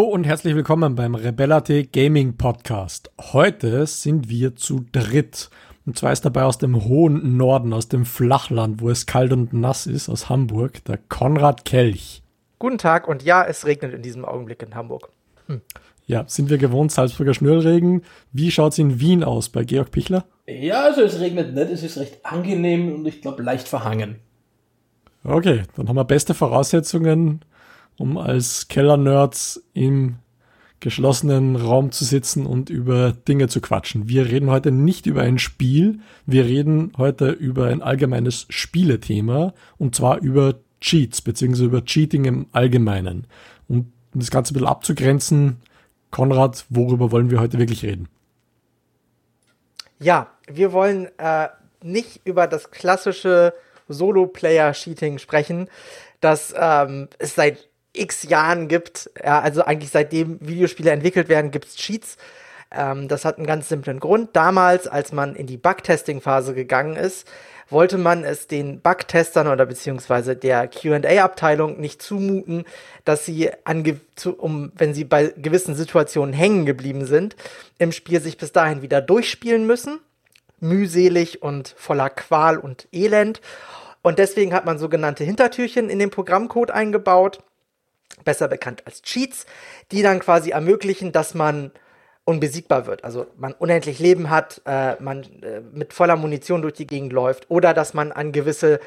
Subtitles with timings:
[0.00, 3.10] Hallo und herzlich willkommen beim Rebellate Gaming Podcast.
[3.20, 5.50] Heute sind wir zu dritt.
[5.84, 9.52] Und zwar ist dabei aus dem hohen Norden, aus dem Flachland, wo es kalt und
[9.52, 12.22] nass ist, aus Hamburg, der Konrad Kelch.
[12.58, 15.10] Guten Tag und ja, es regnet in diesem Augenblick in Hamburg.
[15.48, 15.60] Hm.
[16.06, 18.00] Ja, sind wir gewohnt, Salzburger Schnürregen.
[18.32, 20.24] Wie schaut es in Wien aus bei Georg Pichler?
[20.46, 24.16] Ja, also es regnet nicht, es ist recht angenehm und ich glaube leicht verhangen.
[25.24, 27.44] Okay, dann haben wir beste Voraussetzungen,
[28.00, 30.16] um als Keller-Nerds im
[30.80, 34.08] geschlossenen Raum zu sitzen und über Dinge zu quatschen.
[34.08, 39.94] Wir reden heute nicht über ein Spiel, wir reden heute über ein allgemeines Spielethema und
[39.94, 43.26] zwar über Cheats, beziehungsweise über Cheating im Allgemeinen.
[43.68, 45.58] Um das Ganze ein bisschen abzugrenzen,
[46.10, 48.08] Konrad, worüber wollen wir heute wirklich reden?
[49.98, 51.48] Ja, wir wollen äh,
[51.82, 53.52] nicht über das klassische
[53.88, 55.68] Solo-Player-Cheating sprechen,
[56.20, 59.10] das ähm, es seit x Jahren gibt.
[59.22, 62.16] Ja, also eigentlich seitdem Videospiele entwickelt werden, gibt es Cheats.
[62.70, 64.30] Ähm, das hat einen ganz simplen Grund.
[64.34, 67.26] Damals, als man in die Bug-Testing-Phase gegangen ist,
[67.68, 72.64] wollte man es den Bug-Testern oder beziehungsweise der QA-Abteilung nicht zumuten,
[73.04, 77.36] dass sie, an, zu, um, wenn sie bei gewissen Situationen hängen geblieben sind,
[77.78, 80.00] im Spiel sich bis dahin wieder durchspielen müssen.
[80.58, 83.40] Mühselig und voller Qual und Elend.
[84.02, 87.40] Und deswegen hat man sogenannte Hintertürchen in den Programmcode eingebaut,
[88.24, 89.46] besser bekannt als Cheats,
[89.92, 91.72] die dann quasi ermöglichen, dass man
[92.24, 93.04] unbesiegbar wird.
[93.04, 97.50] Also man unendlich Leben hat, äh, man äh, mit voller Munition durch die Gegend läuft
[97.50, 98.80] oder dass man an gewisse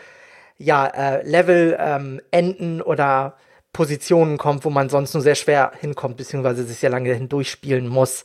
[0.58, 3.36] ja, äh, Level ähm, enden oder
[3.74, 8.24] Positionen kommt, wo man sonst nur sehr schwer hinkommt, beziehungsweise sich sehr lange hindurchspielen muss.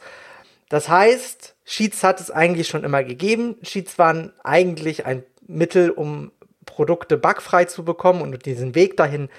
[0.69, 3.57] Das heißt, Cheats hat es eigentlich schon immer gegeben.
[3.63, 6.31] Cheats waren eigentlich ein Mittel, um
[6.67, 9.31] Produkte bugfrei zu bekommen und diesen Weg dahin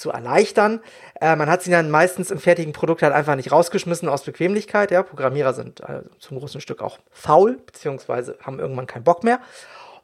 [0.00, 0.80] zu erleichtern.
[1.20, 4.90] Äh, man hat sie dann meistens im fertigen Produkt halt einfach nicht rausgeschmissen aus Bequemlichkeit.
[4.90, 9.40] Ja, Programmierer sind äh, zum großen Stück auch faul, beziehungsweise haben irgendwann keinen Bock mehr.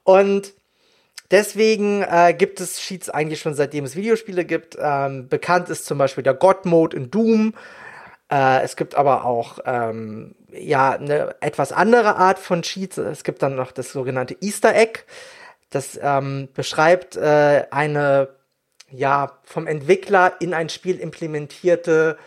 [0.05, 0.53] Und
[1.31, 4.77] deswegen äh, gibt es Cheats eigentlich schon seitdem es Videospiele gibt.
[4.81, 7.55] Ähm, bekannt ist zum Beispiel der God-Mode in Doom.
[8.31, 12.99] Äh, es gibt aber auch ähm, ja eine etwas andere Art von Cheats.
[12.99, 15.01] Es gibt dann noch das sogenannte Easter Egg.
[15.71, 18.29] Das ähm, beschreibt äh, eine
[18.91, 22.19] ja, vom Entwickler in ein Spiel implementierte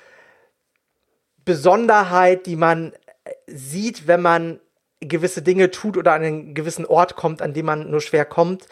[1.46, 2.94] Besonderheit, die man
[3.24, 4.60] äh, sieht, wenn man
[5.02, 8.68] gewisse Dinge tut oder an einen gewissen Ort kommt, an dem man nur schwer kommt.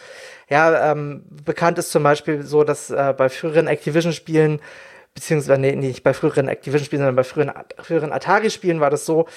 [0.49, 4.59] Ja, ähm, bekannt ist zum Beispiel so, dass äh, bei früheren Activision-Spielen,
[5.13, 9.27] beziehungsweise nee, nicht bei früheren Activision-Spielen, sondern bei früheren, früheren Atari-Spielen war das so,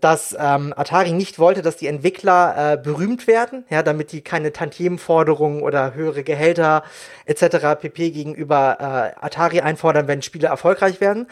[0.00, 4.52] dass ähm, Atari nicht wollte, dass die Entwickler äh, berühmt werden, ja, damit die keine
[4.52, 6.82] Tantiemenforderungen oder höhere Gehälter
[7.26, 7.80] etc.
[7.80, 8.10] pp.
[8.10, 11.28] gegenüber äh, Atari einfordern, wenn Spiele erfolgreich werden.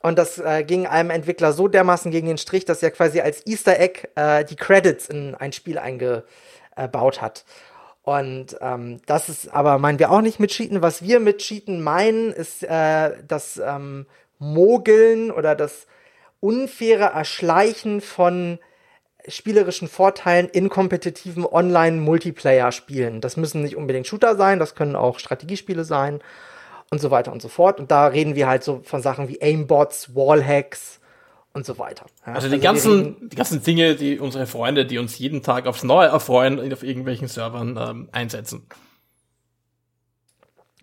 [0.00, 3.46] Und das äh, ging einem Entwickler so dermaßen gegen den Strich, dass er quasi als
[3.46, 7.44] Easter Egg äh, die Credits in ein Spiel eingebaut hat.
[8.02, 10.82] Und ähm, das ist aber, meinen wir auch nicht mit Cheaten.
[10.82, 14.06] Was wir mit Cheaten meinen, ist äh, das ähm,
[14.40, 15.86] Mogeln oder das
[16.42, 18.58] unfaire Erschleichen von
[19.28, 23.20] spielerischen Vorteilen in kompetitiven Online-Multiplayer-Spielen.
[23.20, 26.20] Das müssen nicht unbedingt Shooter sein, das können auch Strategiespiele sein
[26.90, 27.78] und so weiter und so fort.
[27.78, 31.00] Und da reden wir halt so von Sachen wie Aimbots, Wallhacks
[31.52, 32.06] und so weiter.
[32.26, 35.68] Ja, also die also ganzen, die ganzen Dinge, die unsere Freunde, die uns jeden Tag
[35.68, 38.66] aufs Neue erfreuen, auf irgendwelchen Servern ähm, einsetzen.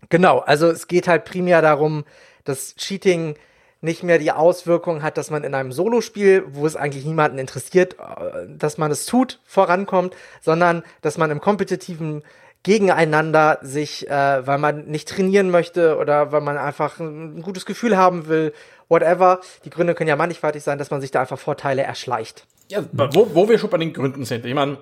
[0.08, 2.06] Genau, also es geht halt primär darum,
[2.46, 3.36] dass Cheating
[3.82, 7.96] nicht mehr die Auswirkung hat, dass man in einem Solospiel, wo es eigentlich niemanden interessiert,
[7.96, 12.24] äh, dass man es tut, vorankommt, sondern dass man im kompetitiven
[12.64, 17.96] Gegeneinander sich, äh, weil man nicht trainieren möchte oder weil man einfach ein gutes Gefühl
[17.96, 18.54] haben will,
[18.90, 19.40] whatever.
[19.64, 22.46] Die Gründe können ja mannigfaltig sein, dass man sich da einfach Vorteile erschleicht.
[22.70, 24.46] Ja, wo, wo wir schon bei den Gründen sind.
[24.46, 24.80] Ich meine,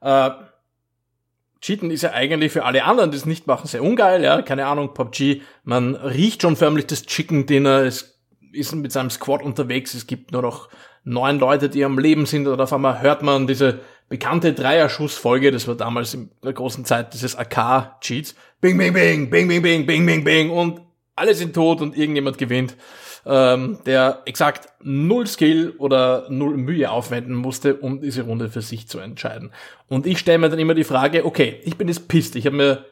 [0.00, 0.30] äh,
[1.60, 4.66] Cheaten ist ja eigentlich für alle anderen, die es nicht machen, sehr ungeil, ja, keine
[4.66, 8.15] Ahnung, PUBG, man riecht schon förmlich das Chicken Dinner, es
[8.56, 10.68] ist mit seinem Squad unterwegs, es gibt nur noch
[11.04, 15.66] neun Leute, die am Leben sind, oder auf einmal hört man diese bekannte Dreierschussfolge, das
[15.68, 20.06] war damals in der großen Zeit dieses AK-Cheats, bing, bing, bing, bing, bing, bing, bing,
[20.06, 20.80] bing, bing, und
[21.14, 22.76] alle sind tot und irgendjemand gewinnt
[23.26, 28.86] ähm, der exakt null Skill oder null Mühe aufwenden musste, um diese Runde für sich
[28.86, 29.50] zu entscheiden.
[29.88, 32.56] Und ich stelle mir dann immer die Frage, okay, ich bin jetzt pisst, ich habe
[32.56, 32.84] mir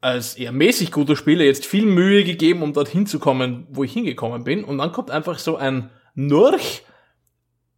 [0.00, 3.92] als eher mäßig guter Spieler jetzt viel Mühe gegeben, um dorthin zu kommen, wo ich
[3.92, 4.64] hingekommen bin.
[4.64, 6.82] Und dann kommt einfach so ein Nurch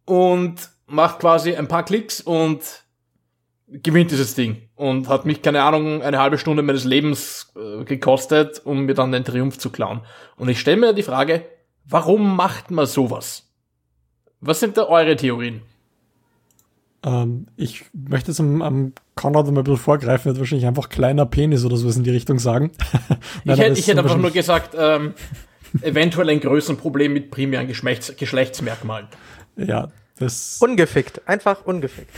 [0.05, 0.55] und
[0.87, 2.83] macht quasi ein paar Klicks und
[3.67, 4.69] gewinnt dieses Ding.
[4.75, 9.11] Und hat mich, keine Ahnung, eine halbe Stunde meines Lebens äh, gekostet, um mir dann
[9.11, 10.01] den Triumph zu klauen.
[10.35, 11.45] Und ich stelle mir die Frage,
[11.85, 13.49] Warum macht man sowas?
[14.39, 15.61] Was sind da eure Theorien?
[17.03, 21.27] Ähm, ich möchte jetzt am, am Konrad mal ein bisschen vorgreifen, wird wahrscheinlich einfach kleiner
[21.27, 22.71] Penis oder sowas in die Richtung sagen.
[23.43, 25.13] Nein, ich hätte, ich hätte einfach nur gesagt, ähm,
[25.81, 29.07] eventuell ein Größenproblem mit primären Geschlechts Geschlechtsmerkmalen.
[29.57, 30.57] Ja, das.
[30.59, 32.09] Ungefickt, einfach ungefickt.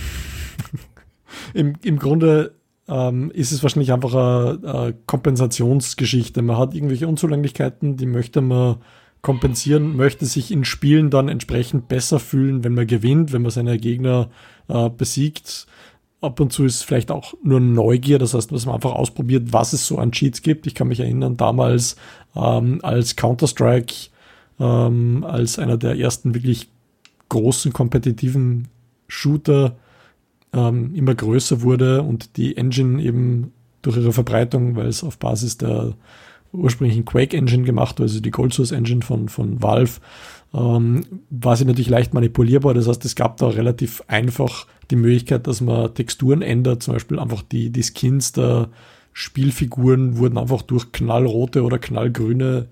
[1.53, 2.55] Im, Im Grunde
[2.87, 6.41] ähm, ist es wahrscheinlich einfach eine, eine Kompensationsgeschichte.
[6.41, 8.77] Man hat irgendwelche Unzulänglichkeiten, die möchte man
[9.21, 13.77] kompensieren, möchte sich in Spielen dann entsprechend besser fühlen, wenn man gewinnt, wenn man seine
[13.77, 14.29] Gegner
[14.69, 15.67] äh, besiegt.
[16.23, 19.73] Ab und zu ist vielleicht auch nur Neugier, das heißt, dass man einfach ausprobiert, was
[19.73, 20.65] es so an Cheats gibt.
[20.67, 21.95] Ich kann mich erinnern, damals
[22.35, 23.93] ähm, als Counter-Strike,
[24.59, 26.69] ähm, als einer der ersten wirklich
[27.29, 28.67] großen kompetitiven
[29.07, 29.75] Shooter
[30.53, 35.57] ähm, immer größer wurde und die Engine eben durch ihre Verbreitung, weil es auf Basis
[35.57, 35.93] der
[36.53, 39.99] ursprünglichen Quake Engine gemacht, also die Gold Source Engine von, von Valve,
[40.53, 42.73] ähm, war sie natürlich leicht manipulierbar.
[42.73, 46.83] Das heißt, es gab da relativ einfach die Möglichkeit, dass man Texturen ändert.
[46.83, 48.69] Zum Beispiel einfach die, die Skins der
[49.13, 52.67] Spielfiguren wurden einfach durch knallrote oder knallgrüne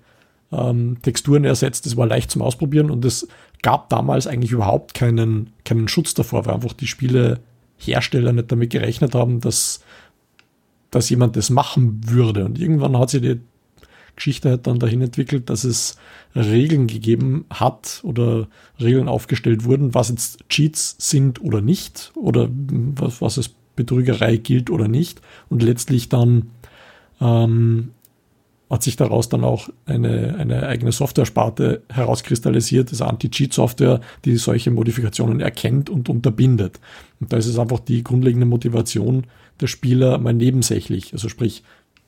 [0.52, 1.86] ähm, Texturen ersetzt.
[1.86, 3.26] Das war leicht zum Ausprobieren und es
[3.62, 9.14] gab damals eigentlich überhaupt keinen, keinen Schutz davor, weil einfach die Spielehersteller nicht damit gerechnet
[9.14, 9.82] haben, dass,
[10.90, 12.44] dass jemand das machen würde.
[12.44, 13.40] Und irgendwann hat sich die
[14.16, 15.96] Geschichte halt dann dahin entwickelt, dass es
[16.34, 18.48] Regeln gegeben hat oder
[18.80, 24.70] Regeln aufgestellt wurden, was jetzt Cheats sind oder nicht oder was, was es Betrügerei gilt
[24.70, 25.22] oder nicht.
[25.48, 26.50] Und letztlich dann
[27.20, 27.90] ähm,
[28.72, 35.40] hat sich daraus dann auch eine, eine eigene Software-Sparte herauskristallisiert, also Anti-Cheat-Software, die solche Modifikationen
[35.40, 36.80] erkennt und unterbindet.
[37.20, 39.26] Und da ist es einfach die grundlegende Motivation
[39.60, 41.12] der Spieler mal nebensächlich.
[41.12, 41.62] Also sprich,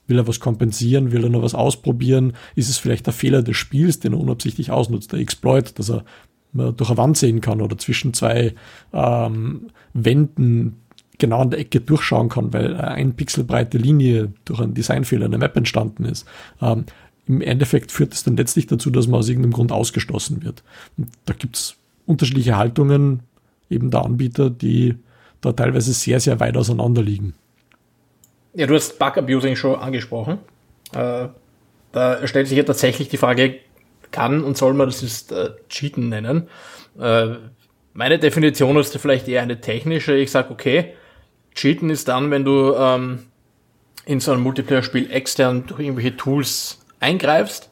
[0.06, 1.12] Will er was kompensieren?
[1.12, 2.34] Will er noch was ausprobieren?
[2.54, 6.04] Ist es vielleicht der Fehler des Spiels, den er unabsichtlich ausnutzt, der Exploit, dass er
[6.52, 8.54] durch eine Wand sehen kann oder zwischen zwei
[8.92, 10.76] ähm, Wänden
[11.18, 15.32] genau an der Ecke durchschauen kann, weil eine ein Pixel Linie durch einen Designfehler in
[15.32, 16.26] der Map entstanden ist.
[16.60, 16.84] Ähm,
[17.26, 20.62] Im Endeffekt führt es dann letztlich dazu, dass man aus irgendeinem Grund ausgeschlossen wird.
[20.96, 21.76] Und da gibt es
[22.06, 23.20] unterschiedliche Haltungen
[23.70, 24.96] eben der Anbieter, die
[25.40, 27.34] da teilweise sehr, sehr weit auseinander liegen.
[28.54, 30.38] Ja, du hast Bug Abusing schon angesprochen.
[30.92, 31.28] Äh,
[31.92, 33.58] da stellt sich ja tatsächlich die Frage,
[34.14, 36.48] kann und soll man das jetzt äh, Cheaten nennen?
[36.98, 37.34] Äh,
[37.92, 40.14] meine Definition ist vielleicht eher eine technische.
[40.14, 40.94] Ich sage, okay,
[41.54, 43.26] Cheaten ist dann, wenn du ähm,
[44.06, 47.70] in so ein Multiplayer-Spiel extern durch irgendwelche Tools eingreifst,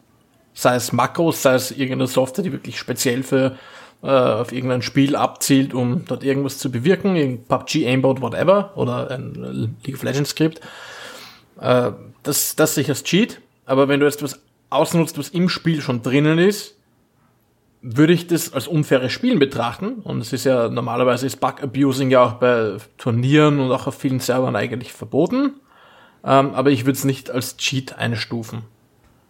[0.53, 3.57] sei es Makros, sei es irgendeine Software, die wirklich speziell für
[4.03, 9.11] äh, auf irgendein Spiel abzielt, um dort irgendwas zu bewirken, irgendein PUBG, Aimbot, whatever, oder
[9.11, 10.61] ein League of Legends Skript.
[11.61, 13.41] Äh, das, das sich als Cheat.
[13.65, 14.41] Aber wenn du jetzt was
[14.71, 16.77] ausnutzt, was im Spiel schon drinnen ist,
[17.81, 19.95] würde ich das als unfaires Spielen betrachten.
[20.05, 23.97] Und es ist ja normalerweise ist Bug Abusing ja auch bei Turnieren und auch auf
[23.97, 25.55] vielen Servern eigentlich verboten.
[26.25, 28.63] Ähm, aber ich würde es nicht als Cheat einstufen.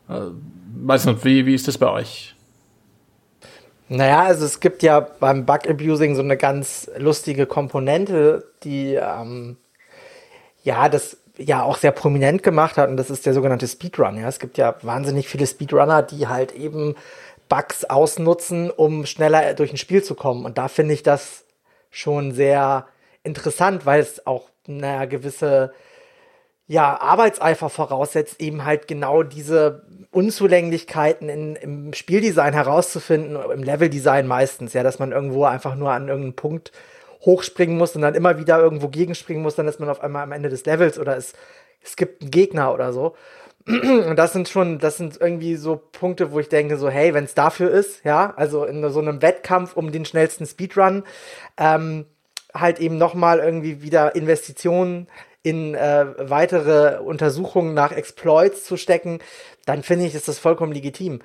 [0.08, 0.20] Äh,
[0.82, 2.34] weiß nicht, wie, wie ist das bei euch?
[3.94, 9.58] Naja, also es gibt ja beim Bug-Abusing so eine ganz lustige Komponente, die ähm,
[10.62, 14.16] ja das ja auch sehr prominent gemacht hat und das ist der sogenannte Speedrun.
[14.16, 16.94] Ja, es gibt ja wahnsinnig viele Speedrunner, die halt eben
[17.50, 20.46] Bugs ausnutzen, um schneller durch ein Spiel zu kommen.
[20.46, 21.44] Und da finde ich das
[21.90, 22.86] schon sehr
[23.24, 25.74] interessant, weil es auch naja gewisse
[26.66, 34.72] ja, Arbeitseifer voraussetzt, eben halt genau diese Unzulänglichkeiten in, im Spieldesign herauszufinden, im Leveldesign meistens,
[34.72, 36.72] ja, dass man irgendwo einfach nur an irgendeinen Punkt
[37.22, 40.32] hochspringen muss und dann immer wieder irgendwo gegenspringen muss, dann ist man auf einmal am
[40.32, 41.34] Ende des Levels oder es,
[41.82, 43.14] es gibt einen Gegner oder so.
[43.66, 47.24] Und das sind schon, das sind irgendwie so Punkte, wo ich denke, so, hey, wenn
[47.24, 51.04] es dafür ist, ja, also in so einem Wettkampf um den schnellsten Speedrun,
[51.56, 52.06] ähm,
[52.52, 55.06] halt eben nochmal irgendwie wieder Investitionen
[55.42, 59.18] in äh, weitere Untersuchungen nach Exploits zu stecken,
[59.66, 61.20] dann finde ich, ist das vollkommen legitim.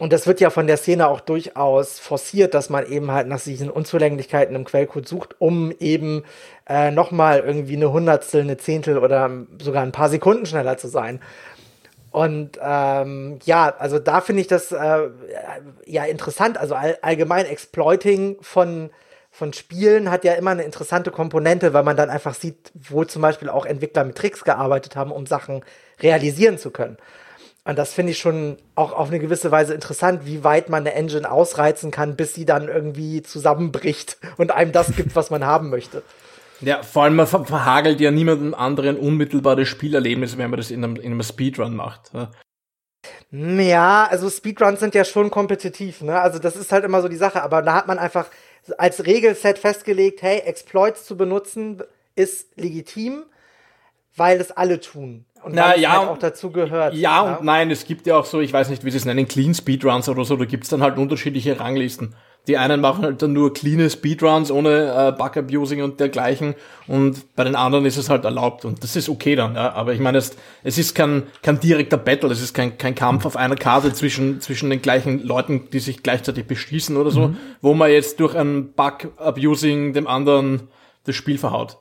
[0.00, 3.40] Und das wird ja von der Szene auch durchaus forciert, dass man eben halt nach
[3.40, 6.24] diesen Unzulänglichkeiten im Quellcode sucht, um eben
[6.66, 11.20] äh, nochmal irgendwie eine Hundertstel, eine Zehntel oder sogar ein paar Sekunden schneller zu sein.
[12.10, 15.10] Und ähm, ja, also da finde ich das äh,
[15.84, 16.56] ja interessant.
[16.56, 18.88] Also all, allgemein Exploiting von
[19.40, 23.22] von Spielen hat ja immer eine interessante Komponente, weil man dann einfach sieht, wo zum
[23.22, 25.64] Beispiel auch Entwickler mit Tricks gearbeitet haben, um Sachen
[26.02, 26.98] realisieren zu können.
[27.64, 30.92] Und das finde ich schon auch auf eine gewisse Weise interessant, wie weit man eine
[30.92, 35.70] Engine ausreizen kann, bis sie dann irgendwie zusammenbricht und einem das gibt, was man haben
[35.70, 36.02] möchte.
[36.60, 40.84] Ja, vor allem man verhagelt ja niemandem anderen unmittelbar das Spielerlebnis, wenn man das in
[40.84, 42.10] einem, in einem Speedrun macht.
[43.30, 46.20] Ja, also Speedruns sind ja schon kompetitiv, ne?
[46.20, 48.26] Also das ist halt immer so die Sache, aber da hat man einfach
[48.78, 51.82] als Regelset festgelegt, hey, Exploits zu benutzen
[52.14, 53.24] ist legitim,
[54.16, 55.24] weil es alle tun.
[55.42, 56.94] Und Na, ja, halt auch dazu gehört.
[56.94, 59.04] Ja, ja, und nein, es gibt ja auch so, ich weiß nicht, wie sie es
[59.04, 62.14] nennen, Clean Speedruns oder so, da gibt's dann halt unterschiedliche Ranglisten.
[62.46, 66.54] Die einen machen halt dann nur clean Speedruns ohne äh, Bug-Abusing und dergleichen
[66.86, 69.72] und bei den anderen ist es halt erlaubt und das ist okay dann, ja.
[69.72, 73.26] Aber ich meine, es, es ist kein, kein direkter Battle, es ist kein, kein Kampf
[73.26, 77.36] auf einer Karte zwischen, zwischen den gleichen Leuten, die sich gleichzeitig beschießen oder so, mhm.
[77.60, 80.68] wo man jetzt durch ein Bug-Abusing dem anderen
[81.04, 81.76] das Spiel verhaut.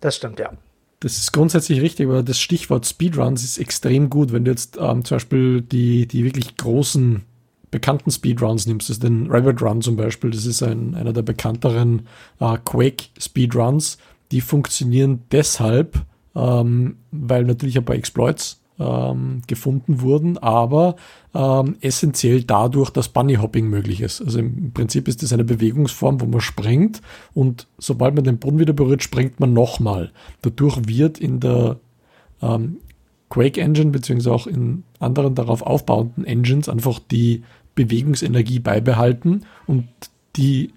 [0.00, 0.52] Das stimmt, ja.
[1.00, 5.04] Das ist grundsätzlich richtig, aber das Stichwort Speedruns ist extrem gut, wenn du jetzt ähm,
[5.04, 7.24] zum Beispiel die, die wirklich großen
[7.74, 12.06] bekannten Speedruns nimmst, ist den Rabbit Run zum Beispiel, das ist ein, einer der bekannteren
[12.38, 13.98] äh, Quake-Speedruns,
[14.30, 16.00] die funktionieren deshalb,
[16.36, 20.94] ähm, weil natürlich ein paar Exploits ähm, gefunden wurden, aber
[21.34, 24.20] ähm, essentiell dadurch, dass Bunny Hopping möglich ist.
[24.20, 27.00] Also im Prinzip ist das eine Bewegungsform, wo man springt
[27.34, 30.12] und sobald man den Boden wieder berührt, springt man nochmal.
[30.42, 31.80] Dadurch wird in der
[32.40, 32.76] ähm,
[33.30, 37.42] Quake Engine beziehungsweise auch in anderen darauf aufbauenden Engines einfach die
[37.74, 39.88] Bewegungsenergie beibehalten und
[40.36, 40.72] die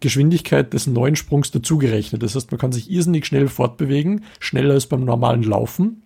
[0.00, 2.22] Geschwindigkeit des neuen Sprungs dazugerechnet.
[2.22, 6.02] Das heißt, man kann sich irrsinnig schnell fortbewegen, schneller als beim normalen Laufen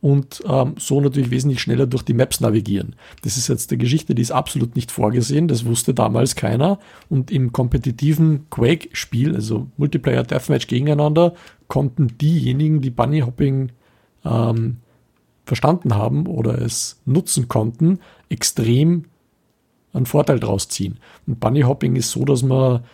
[0.00, 2.96] und ähm, so natürlich wesentlich schneller durch die Maps navigieren.
[3.22, 6.78] Das ist jetzt der Geschichte, die ist absolut nicht vorgesehen, das wusste damals keiner.
[7.08, 11.34] Und im kompetitiven Quake-Spiel, also Multiplayer Deathmatch gegeneinander,
[11.68, 13.72] konnten diejenigen, die Bunny Hopping
[14.24, 14.78] ähm,
[15.44, 19.04] verstanden haben oder es nutzen konnten, extrem
[19.92, 20.98] einen Vorteil draus ziehen.
[21.26, 22.84] Und Bunny Hopping ist so, dass man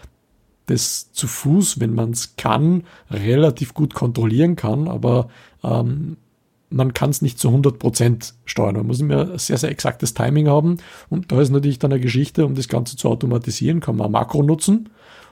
[0.66, 5.28] das zu Fuß, wenn man es kann, relativ gut kontrollieren kann, aber
[5.62, 6.16] ähm,
[6.70, 8.74] man kann es nicht zu 100% steuern.
[8.74, 10.78] Man muss immer sehr, sehr exaktes Timing haben.
[11.08, 14.12] Und da ist natürlich dann eine Geschichte, um das Ganze zu automatisieren, kann man ein
[14.12, 14.88] Makro nutzen,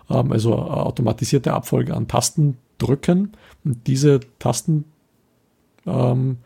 [0.09, 3.33] ähm, also eine automatisierte Abfolge an Tasten drücken.
[3.65, 4.85] Und diese Tasten
[5.87, 6.39] ähm,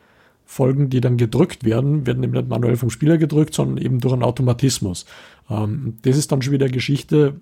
[0.50, 4.14] Folgen, die dann gedrückt werden, werden eben nicht manuell vom Spieler gedrückt, sondern eben durch
[4.14, 5.04] einen Automatismus.
[5.50, 7.34] Ähm, das ist dann schon wieder Geschichte,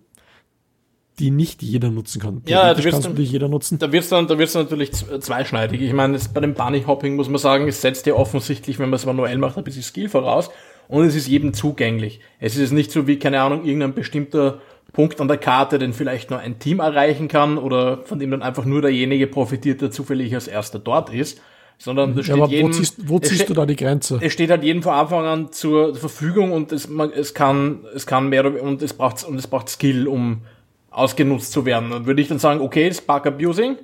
[1.20, 2.42] die nicht jeder nutzen kann.
[2.48, 3.78] Ja, da wird's dann, jeder nutzen.
[3.78, 5.80] Da wird's dann, da wird's natürlich zweischneidig.
[5.82, 8.96] Ich meine, bei dem Bunny Hopping muss man sagen, es setzt ja offensichtlich, wenn man
[8.96, 10.50] es manuell macht, ein bisschen Skill voraus
[10.88, 12.18] und es ist jedem zugänglich.
[12.40, 14.60] Es ist nicht so wie, keine Ahnung, irgendein bestimmter
[14.92, 18.42] Punkt an der Karte, den vielleicht nur ein Team erreichen kann oder von dem dann
[18.42, 21.40] einfach nur derjenige profitiert, der zufällig als erster dort ist
[21.78, 24.18] sondern ja, jedem, wo ziehst, wo ziehst du da die Grenze?
[24.22, 28.06] Es steht halt jedem von Anfang an zur Verfügung und es, man, es kann, es
[28.06, 30.42] kann mehr und es braucht, und es braucht Skill, um
[30.90, 31.90] ausgenutzt zu werden.
[31.90, 33.76] Dann würde ich dann sagen, okay, das ist Bug Abusing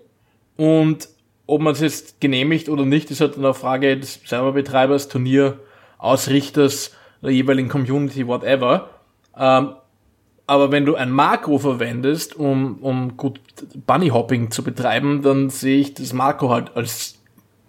[0.56, 1.08] und
[1.46, 7.30] ob man es jetzt genehmigt oder nicht, ist halt eine Frage des Serverbetreibers, Turnierausrichters, der
[7.30, 8.90] jeweiligen Community, whatever.
[9.36, 9.74] Ähm,
[10.46, 13.40] aber wenn du ein Makro verwendest, um, um gut
[13.86, 17.21] Bunny Hopping zu betreiben, dann sehe ich das Makro halt als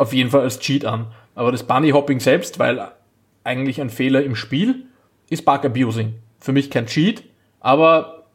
[0.04, 1.08] auf jeden Fall als Cheat an.
[1.36, 2.92] Aber das Bunny Hopping selbst, weil
[3.44, 4.86] eigentlich ein Fehler im Spiel,
[5.30, 6.14] ist Bug Abusing.
[6.40, 7.24] Für mich kein Cheat,
[7.60, 8.26] aber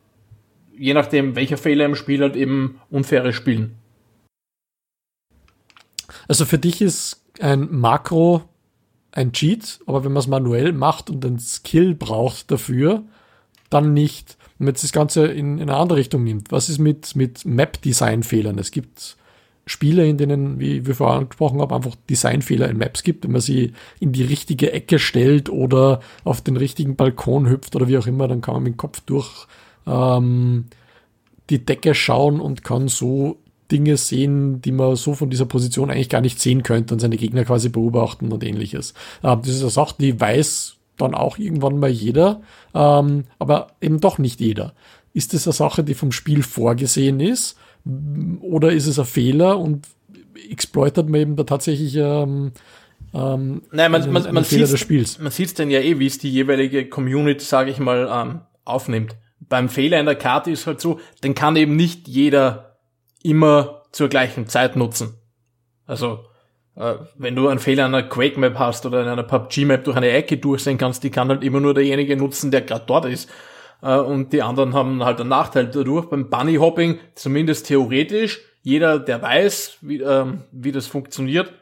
[0.77, 3.77] je nachdem, welcher Fehler im Spiel halt eben unfaires Spielen.
[6.27, 8.43] Also für dich ist ein Makro
[9.13, 13.05] ein Cheat, aber wenn man es manuell macht und einen Skill braucht dafür,
[13.71, 14.37] dann nicht.
[14.59, 17.45] Wenn man jetzt das Ganze in, in eine andere Richtung nimmt, was ist mit, mit
[17.45, 18.59] Map-Design-Fehlern?
[18.59, 19.17] Es gibt
[19.69, 23.41] Spiele, in denen, wie wir vorher angesprochen haben, einfach Designfehler in Maps gibt, wenn man
[23.41, 28.07] sie in die richtige Ecke stellt oder auf den richtigen Balkon hüpft oder wie auch
[28.07, 29.47] immer, dann kann man mit dem Kopf durch
[29.87, 30.65] ähm,
[31.51, 33.39] die Decke schauen und kann so
[33.71, 37.19] Dinge sehen, die man so von dieser Position eigentlich gar nicht sehen könnte und seine
[37.19, 38.93] Gegner quasi beobachten und ähnliches.
[39.23, 42.41] Äh, das ist eine Sache, die weiß dann auch irgendwann mal jeder,
[42.75, 44.73] ähm, aber eben doch nicht jeder.
[45.13, 47.57] Ist das eine Sache, die vom Spiel vorgesehen ist?
[48.41, 49.87] Oder ist es ein Fehler und
[50.51, 52.53] exploitet man eben da tatsächlich ähm,
[53.15, 55.19] ähm, Nein, man, man, man sieht des Spiels.
[55.19, 59.17] Man sieht dann ja eh, wie es die jeweilige Community, sage ich mal, ähm, aufnimmt.
[59.41, 62.77] Beim Fehler in der Karte ist halt so, den kann eben nicht jeder
[63.23, 65.15] immer zur gleichen Zeit nutzen.
[65.87, 66.21] Also
[66.77, 69.85] äh, wenn du einen Fehler in einer Quake Map hast oder in einer PUBG Map
[69.85, 73.07] durch eine Ecke durchsehen kannst, die kann halt immer nur derjenige nutzen, der gerade dort
[73.07, 73.31] ist
[73.87, 76.07] und die anderen haben halt einen Nachteil dadurch.
[76.07, 81.53] Beim Bunny Hopping, zumindest theoretisch, jeder, der weiß, wie, ähm, wie das funktioniert,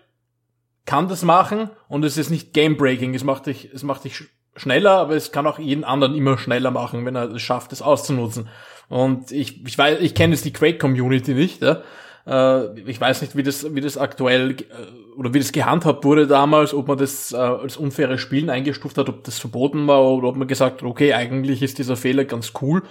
[0.87, 3.15] kann das machen und es ist nicht Game Breaking.
[3.15, 4.25] Es macht dich, es macht dich
[4.57, 7.83] schneller, aber es kann auch jeden anderen immer schneller machen, wenn er es schafft, es
[7.83, 8.49] auszunutzen.
[8.89, 11.83] Und ich, ich weiß, ich kenne jetzt die Quake Community nicht, ja?
[12.27, 16.27] Äh, ich weiß nicht, wie das, wie das aktuell äh, oder wie das gehandhabt wurde
[16.27, 20.29] damals, ob man das äh, als unfaires Spielen eingestuft hat, ob das verboten war oder
[20.29, 22.83] ob man gesagt hat, okay, eigentlich ist dieser Fehler ganz cool.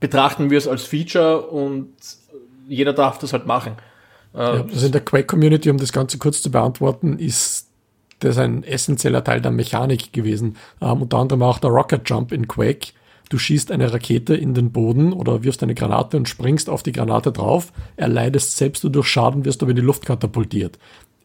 [0.00, 1.94] Betrachten wir es als Feature und
[2.68, 3.72] jeder darf das halt machen.
[4.34, 7.68] Ja, also in der Quake-Community, um das Ganze kurz zu beantworten, ist
[8.20, 10.56] das ein essentieller Teil der Mechanik gewesen.
[10.80, 12.92] Ähm, unter anderem auch der Rocket Jump in Quake.
[13.28, 16.92] Du schießt eine Rakete in den Boden oder wirfst eine Granate und springst auf die
[16.92, 20.78] Granate drauf, erleidest selbst du durch Schaden, wirst aber in die Luft katapultiert.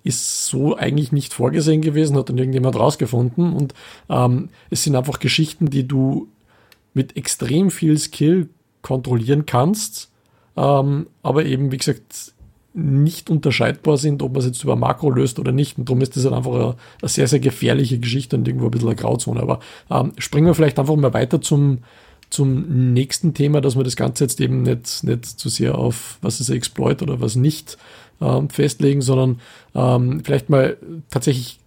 [0.03, 3.73] Ist so eigentlich nicht vorgesehen gewesen, hat dann irgendjemand rausgefunden und
[4.09, 6.27] ähm, es sind einfach Geschichten, die du
[6.93, 8.49] mit extrem viel Skill
[8.81, 10.11] kontrollieren kannst,
[10.57, 12.32] ähm, aber eben, wie gesagt,
[12.73, 15.77] nicht unterscheidbar sind, ob man es jetzt über Makro löst oder nicht.
[15.77, 18.71] Und darum ist das halt einfach eine, eine, sehr, sehr gefährliche Geschichte und irgendwo ein
[18.71, 19.41] bisschen eine Grauzone.
[19.41, 19.59] Aber
[19.91, 21.79] ähm, springen wir vielleicht einfach mal weiter zum,
[22.29, 26.39] zum nächsten Thema, dass wir das Ganze jetzt eben nicht, nicht zu sehr auf was
[26.39, 27.77] ist Exploit oder was nicht
[28.21, 29.39] ähm, festlegen, sondern
[29.75, 30.77] ähm, vielleicht mal
[31.11, 31.59] tatsächlich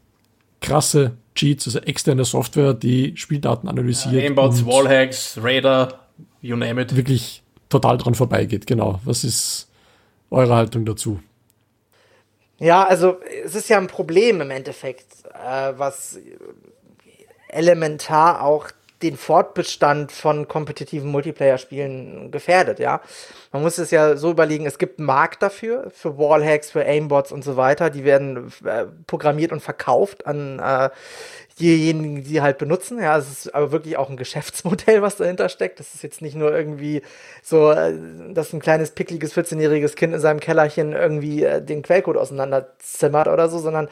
[0.60, 4.14] krasse Cheats, also externe Software, die Spieldaten analysiert.
[4.14, 6.06] Ja, Aimbots, Wallhacks, Radar,
[6.40, 6.96] you name it.
[6.96, 9.00] Wirklich total dran vorbeigeht, genau.
[9.04, 9.65] Was ist
[10.30, 11.20] eure Haltung dazu?
[12.58, 16.18] Ja, also es ist ja ein Problem im Endeffekt, äh, was
[17.48, 18.70] elementar auch
[19.02, 23.02] den Fortbestand von kompetitiven Multiplayer-Spielen gefährdet, ja.
[23.52, 27.30] Man muss es ja so überlegen, es gibt einen Markt dafür, für Wallhacks, für Aimbots
[27.30, 30.88] und so weiter, die werden äh, programmiert und verkauft an äh,
[31.58, 33.00] diejenigen, die halt benutzen.
[33.00, 35.80] Ja, es ist aber wirklich auch ein Geschäftsmodell, was dahinter steckt.
[35.80, 37.02] Das ist jetzt nicht nur irgendwie
[37.42, 37.94] so, äh,
[38.32, 43.48] dass ein kleines, pickliges 14-jähriges Kind in seinem Kellerchen irgendwie äh, den Quellcode auseinanderzimmert oder
[43.48, 43.88] so, sondern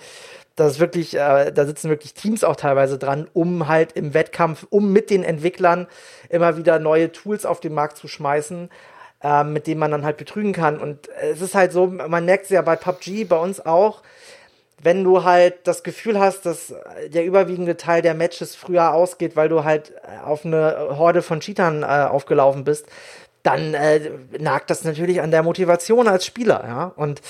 [0.56, 4.66] das ist wirklich, äh, da sitzen wirklich Teams auch teilweise dran, um halt im Wettkampf,
[4.70, 5.86] um mit den Entwicklern
[6.28, 8.68] immer wieder neue Tools auf den Markt zu schmeißen,
[9.22, 10.78] äh, mit denen man dann halt betrügen kann.
[10.78, 14.02] Und es ist halt so, man merkt es ja bei PUBG, bei uns auch,
[14.84, 16.74] wenn du halt das Gefühl hast, dass
[17.08, 19.92] der überwiegende Teil der Matches früher ausgeht, weil du halt
[20.24, 22.86] auf eine Horde von Cheatern äh, aufgelaufen bist,
[23.42, 26.92] dann äh, nagt das natürlich an der Motivation als Spieler, ja.
[26.96, 27.22] Und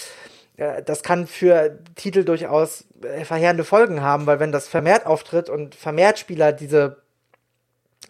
[0.57, 5.49] äh, das kann für Titel durchaus äh, verheerende Folgen haben, weil wenn das vermehrt auftritt
[5.49, 7.04] und vermehrt Spieler diese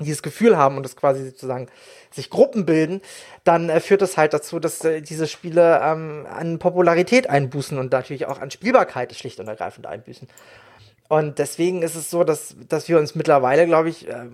[0.01, 1.69] dieses Gefühl haben und das quasi sozusagen
[2.11, 3.01] sich Gruppen bilden,
[3.45, 7.93] dann äh, führt das halt dazu, dass äh, diese Spiele ähm, an Popularität einbußen und
[7.93, 10.29] natürlich auch an Spielbarkeit schlicht und ergreifend einbüßen.
[11.09, 14.27] Und deswegen ist es so, dass, dass wir uns mittlerweile, glaube ich, äh,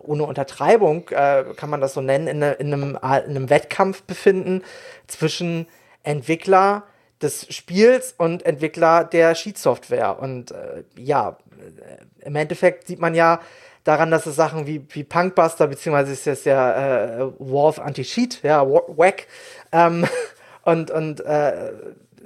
[0.00, 4.62] ohne Untertreibung, äh, kann man das so nennen, in, in, einem, in einem Wettkampf befinden
[5.06, 5.66] zwischen
[6.02, 6.84] Entwickler
[7.20, 10.18] des Spiels und Entwickler der Sheet-Software.
[10.18, 13.40] Und äh, ja, äh, im Endeffekt sieht man ja,
[13.84, 18.66] daran, dass es Sachen wie, wie Punkbuster, beziehungsweise ist es ja äh, War Anti-Cheat, ja,
[18.66, 19.26] Wack,
[19.72, 20.06] ähm,
[20.64, 21.72] und, und äh,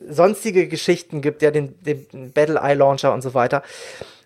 [0.08, 3.62] sonstige Geschichten gibt, ja, den, den Battle Eye Launcher und so weiter.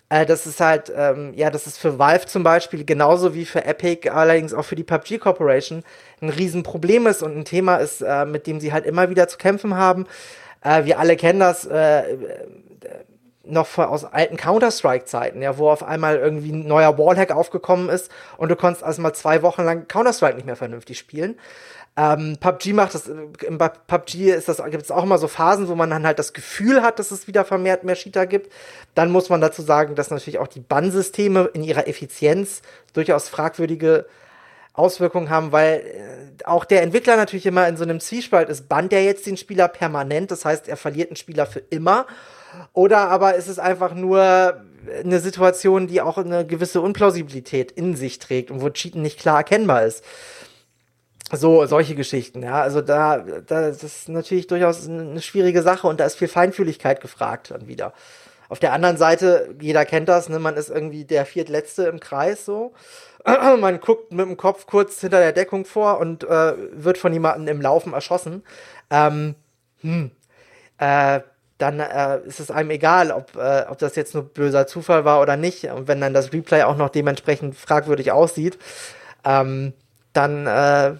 [0.09, 3.65] Äh, das ist halt, ähm, ja, das ist für Valve zum Beispiel genauso wie für
[3.65, 5.83] Epic, allerdings auch für die PUBG Corporation
[6.21, 9.37] ein Riesenproblem ist und ein Thema ist, äh, mit dem sie halt immer wieder zu
[9.37, 10.05] kämpfen haben.
[10.61, 12.03] Äh, wir alle kennen das, äh,
[13.43, 18.09] noch von, aus alten Counter-Strike-Zeiten, ja, wo auf einmal irgendwie ein neuer Wallhack aufgekommen ist
[18.37, 21.37] und du konntest also mal zwei Wochen lang Counter-Strike nicht mehr vernünftig spielen.
[21.95, 25.75] Ähm, PUBG macht das, im PUBG ist das, gibt es auch immer so Phasen, wo
[25.75, 28.51] man dann halt das Gefühl hat, dass es wieder vermehrt mehr Cheater gibt.
[28.95, 34.07] Dann muss man dazu sagen, dass natürlich auch die Bannsysteme in ihrer Effizienz durchaus fragwürdige
[34.73, 38.67] Auswirkungen haben, weil äh, auch der Entwickler natürlich immer in so einem Zwiespalt ist.
[38.67, 40.31] Bannt er jetzt den Spieler permanent?
[40.31, 42.07] Das heißt, er verliert einen Spieler für immer
[42.73, 44.63] oder aber ist es einfach nur
[45.03, 49.37] eine Situation, die auch eine gewisse Unplausibilität in sich trägt und wo Cheaten nicht klar
[49.37, 50.03] erkennbar ist.
[51.31, 52.61] So, solche Geschichten, ja.
[52.61, 57.01] Also da, da das ist natürlich durchaus eine schwierige Sache und da ist viel Feinfühligkeit
[57.01, 57.93] gefragt dann wieder.
[58.49, 62.45] Auf der anderen Seite, jeder kennt das, ne, man ist irgendwie der viertletzte im Kreis
[62.45, 62.73] so.
[63.59, 67.47] man guckt mit dem Kopf kurz hinter der Deckung vor und äh, wird von jemandem
[67.47, 68.43] im Laufen erschossen.
[68.91, 69.35] Ähm,
[69.81, 70.11] hm.
[70.77, 71.21] Äh,
[71.57, 75.21] dann äh, ist es einem egal, ob, äh, ob das jetzt nur böser Zufall war
[75.21, 75.65] oder nicht.
[75.65, 78.57] Und wenn dann das Replay auch noch dementsprechend fragwürdig aussieht,
[79.23, 79.73] ähm,
[80.13, 80.95] dann äh,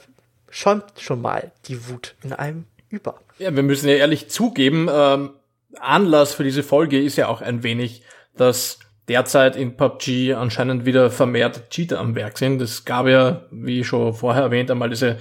[0.50, 3.20] schäumt schon mal die Wut in einem über.
[3.40, 5.32] Ja, wir müssen ja ehrlich zugeben, ähm,
[5.80, 8.04] Anlass für diese Folge ist ja auch ein wenig,
[8.38, 12.62] dass derzeit in PUBG anscheinend wieder vermehrt Cheater am Werk sind.
[12.62, 15.18] Es gab ja, wie schon vorher erwähnt, einmal diese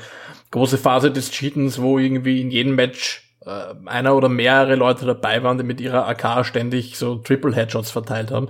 [0.51, 5.43] große Phase des Cheatens, wo irgendwie in jedem Match äh, einer oder mehrere Leute dabei
[5.43, 8.49] waren, die mit ihrer AK ständig so Triple Headshots verteilt haben.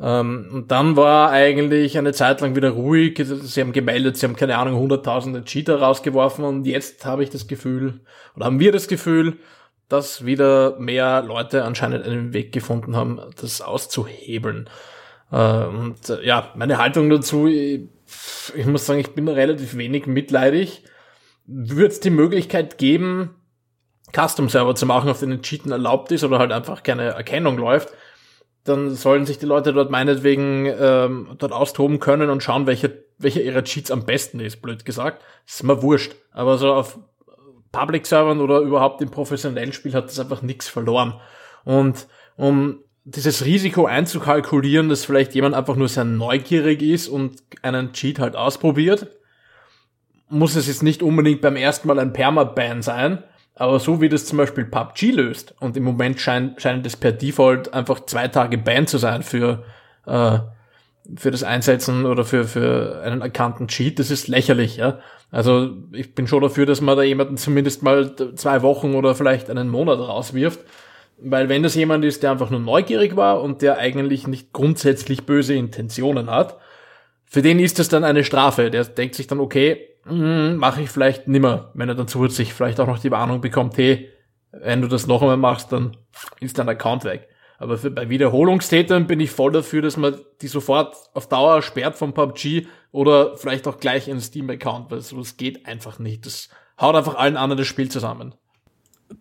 [0.00, 3.20] Ähm, und dann war eigentlich eine Zeit lang wieder ruhig.
[3.24, 7.46] Sie haben gemeldet, sie haben keine Ahnung, hunderttausende Cheater rausgeworfen und jetzt habe ich das
[7.46, 8.00] Gefühl,
[8.34, 9.36] oder haben wir das Gefühl,
[9.88, 14.70] dass wieder mehr Leute anscheinend einen Weg gefunden haben, das auszuhebeln.
[15.32, 17.82] Äh, und äh, ja, meine Haltung dazu, ich,
[18.54, 20.84] ich muss sagen, ich bin relativ wenig mitleidig.
[21.46, 23.30] Würde es die Möglichkeit geben,
[24.14, 27.90] Custom-Server zu machen, auf denen Cheaten erlaubt ist oder halt einfach keine Erkennung läuft,
[28.64, 33.40] dann sollen sich die Leute dort meinetwegen ähm, dort austoben können und schauen, welche, welche
[33.40, 35.22] ihrer Cheats am besten ist, blöd gesagt.
[35.46, 36.14] Das ist mir wurscht.
[36.32, 36.98] Aber so auf
[37.72, 41.20] Public-Servern oder überhaupt im professionellen Spiel hat das einfach nichts verloren.
[41.64, 47.92] Und um dieses Risiko einzukalkulieren, dass vielleicht jemand einfach nur sehr neugierig ist und einen
[47.92, 49.08] Cheat halt ausprobiert,
[50.28, 53.24] muss es jetzt nicht unbedingt beim ersten Mal ein Permaban sein,
[53.60, 57.12] aber so wie das zum Beispiel PUBG löst, und im Moment scheint, scheint es per
[57.12, 59.64] Default einfach zwei Tage Ban zu sein für,
[60.06, 60.38] äh,
[61.14, 65.00] für das Einsetzen oder für, für einen erkannten Cheat, das ist lächerlich, ja.
[65.30, 69.50] Also ich bin schon dafür, dass man da jemanden zumindest mal zwei Wochen oder vielleicht
[69.50, 70.60] einen Monat rauswirft.
[71.18, 75.26] Weil wenn das jemand ist, der einfach nur neugierig war und der eigentlich nicht grundsätzlich
[75.26, 76.56] böse Intentionen hat,
[77.26, 78.70] für den ist das dann eine Strafe.
[78.70, 82.86] Der denkt sich dann, okay, mache ich vielleicht nimmer, wenn er dann zusätzlich vielleicht auch
[82.86, 84.10] noch die Warnung bekommt, hey,
[84.52, 85.96] wenn du das noch einmal machst, dann
[86.40, 87.28] ist dein Account weg.
[87.58, 91.96] Aber für, bei Wiederholungstätern bin ich voll dafür, dass man die sofort auf Dauer sperrt
[91.96, 96.24] vom PUBG oder vielleicht auch gleich in Steam-Account, weil so das geht einfach nicht.
[96.24, 96.48] Das
[96.80, 98.34] haut einfach allen anderen das Spiel zusammen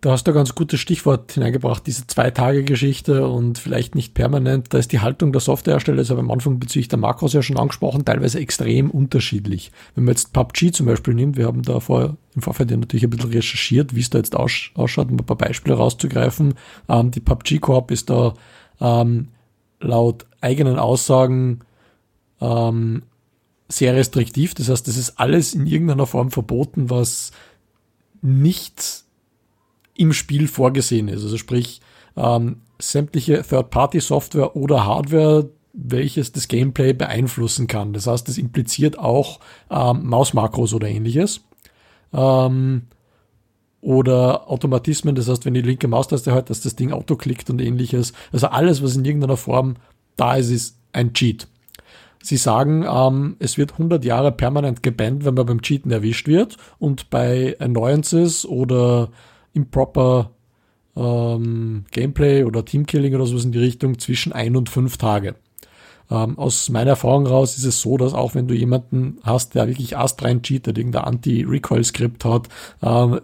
[0.02, 4.74] da hast du ein ganz gutes Stichwort hineingebracht, diese Zwei-Tage-Geschichte und vielleicht nicht permanent.
[4.74, 7.58] Da ist die Haltung der Softwarehersteller, das habe am Anfang bezüglich der Makros ja schon
[7.58, 9.72] angesprochen, teilweise extrem unterschiedlich.
[9.96, 13.04] Wenn man jetzt PUBG zum Beispiel nimmt, wir haben da vor, im Vorfeld ja natürlich
[13.04, 16.54] ein bisschen recherchiert, wie es da jetzt aus, ausschaut, um ein paar Beispiele rauszugreifen.
[16.88, 18.36] Ähm, die PUBG Corp ist da
[18.80, 19.30] ähm,
[19.82, 21.62] laut eigenen Aussagen
[22.42, 23.04] ähm,
[23.68, 24.54] sehr restriktiv.
[24.54, 27.32] Das heißt, das ist alles in irgendeiner Form verboten, was
[28.22, 29.09] nicht
[30.00, 31.24] im Spiel vorgesehen ist.
[31.24, 31.82] Also sprich,
[32.16, 37.92] ähm, sämtliche Third-Party-Software oder Hardware, welches das Gameplay beeinflussen kann.
[37.92, 41.42] Das heißt, das impliziert auch ähm, Mausmakros oder ähnliches.
[42.14, 42.84] Ähm,
[43.82, 47.62] oder Automatismen, das heißt, wenn die linke Maustaste hört, dass das Ding Auto klickt und
[47.62, 48.14] ähnliches.
[48.32, 49.76] Also alles, was in irgendeiner Form
[50.16, 51.48] da ist, ist ein Cheat.
[52.24, 56.58] Sie sagen, ähm, es wird 100 Jahre permanent gebannt, wenn man beim Cheaten erwischt wird
[56.78, 59.10] und bei Annoyances oder
[59.54, 60.32] improper
[60.96, 65.36] ähm, Gameplay oder Teamkilling oder sowas in die Richtung zwischen ein und fünf Tage.
[66.12, 69.68] Ähm, aus meiner Erfahrung raus ist es so, dass auch wenn du jemanden hast, der
[69.68, 72.50] wirklich astrein cheatet, irgendein Anti-Recoil-Skript hat,
[72.82, 73.20] ähm,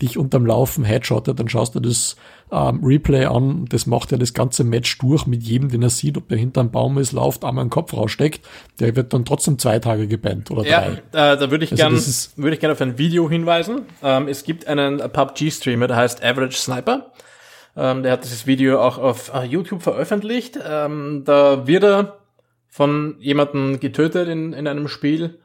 [0.00, 2.16] dich unterm Laufen headshottet, dann schaust du das
[2.52, 3.66] ähm, Replay an.
[3.68, 6.60] Das macht ja das ganze Match durch mit jedem, den er sieht, ob der hinter
[6.60, 8.46] einem Baum ist, lauft, einmal einen Kopf raussteckt.
[8.80, 10.80] Der wird dann trotzdem zwei Tage gebannt oder ja,
[11.12, 11.32] drei.
[11.32, 11.98] Äh, da würde ich also gerne
[12.36, 13.82] würde ich gerne auf ein Video hinweisen.
[14.02, 17.12] Ähm, es gibt einen PUBG-Streamer, der heißt Average Sniper.
[17.76, 20.58] Ähm, der hat dieses Video auch auf uh, YouTube veröffentlicht.
[20.64, 22.18] Ähm, da wird er
[22.68, 25.38] von jemandem getötet in, in einem Spiel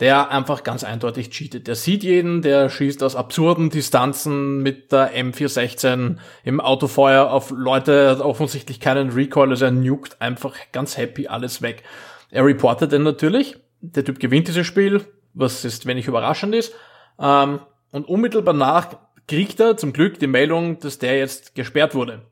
[0.00, 1.68] der einfach ganz eindeutig cheatet.
[1.68, 8.10] Der sieht jeden, der schießt aus absurden Distanzen mit der M416 im Autofeuer auf Leute,
[8.10, 11.84] hat offensichtlich keinen Recoil, also er nukt einfach ganz happy alles weg.
[12.30, 16.74] Er reportet den natürlich, der Typ gewinnt dieses Spiel, was ist wenig überraschend ist,
[17.18, 17.60] ähm,
[17.92, 18.96] und unmittelbar nach
[19.28, 22.22] kriegt er zum Glück die Meldung, dass der jetzt gesperrt wurde.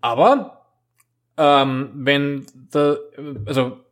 [0.00, 0.68] Aber
[1.36, 2.98] ähm, wenn der,
[3.46, 3.83] also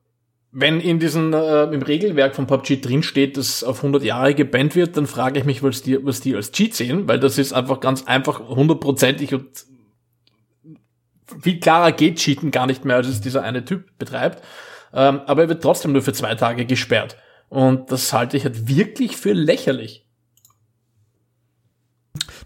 [0.52, 4.76] wenn in diesem äh, im Regelwerk von PUBG drin steht, dass auf 100 Jahre gebannt
[4.76, 7.54] wird, dann frage ich mich, was die, was die als Cheat sehen, weil das ist
[7.54, 9.46] einfach ganz einfach hundertprozentig und
[11.40, 14.44] viel klarer geht Cheaten gar nicht mehr, als es dieser eine Typ betreibt.
[14.92, 17.16] Ähm, aber er wird trotzdem nur für zwei Tage gesperrt.
[17.48, 20.01] Und das halte ich halt wirklich für lächerlich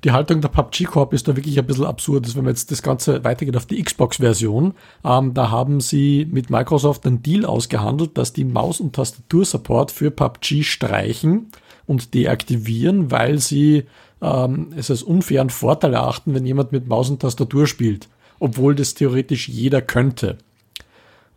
[0.05, 2.35] die Haltung der PUBG Corp ist da wirklich ein bisschen absurd.
[2.37, 7.07] wenn man jetzt das Ganze weitergeht auf die Xbox-Version, ähm, da haben sie mit Microsoft
[7.07, 11.49] einen Deal ausgehandelt, dass die Maus- und Tastatursupport für PUBG streichen
[11.87, 13.85] und deaktivieren, weil sie
[14.21, 18.95] ähm, es als unfairen Vorteil erachten, wenn jemand mit Maus und Tastatur spielt, obwohl das
[18.95, 20.39] theoretisch jeder könnte.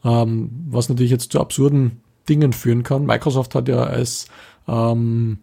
[0.04, 3.06] Ähm, was natürlich jetzt zu absurden Dingen führen kann.
[3.06, 4.28] Microsoft hat ja als
[4.67, 5.39] ähm,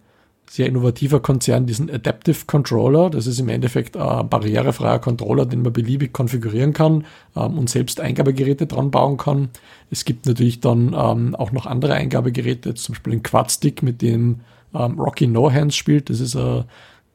[0.49, 3.11] sehr innovativer Konzern diesen Adaptive Controller.
[3.11, 7.05] Das ist im Endeffekt ein barrierefreier Controller, den man beliebig konfigurieren kann
[7.37, 9.49] ähm, und selbst Eingabegeräte dran bauen kann.
[9.91, 14.41] Es gibt natürlich dann ähm, auch noch andere Eingabegeräte, zum Beispiel den Quadstick, mit dem
[14.75, 16.11] ähm, Rocky No Hands spielt.
[16.11, 16.65] Das ist ein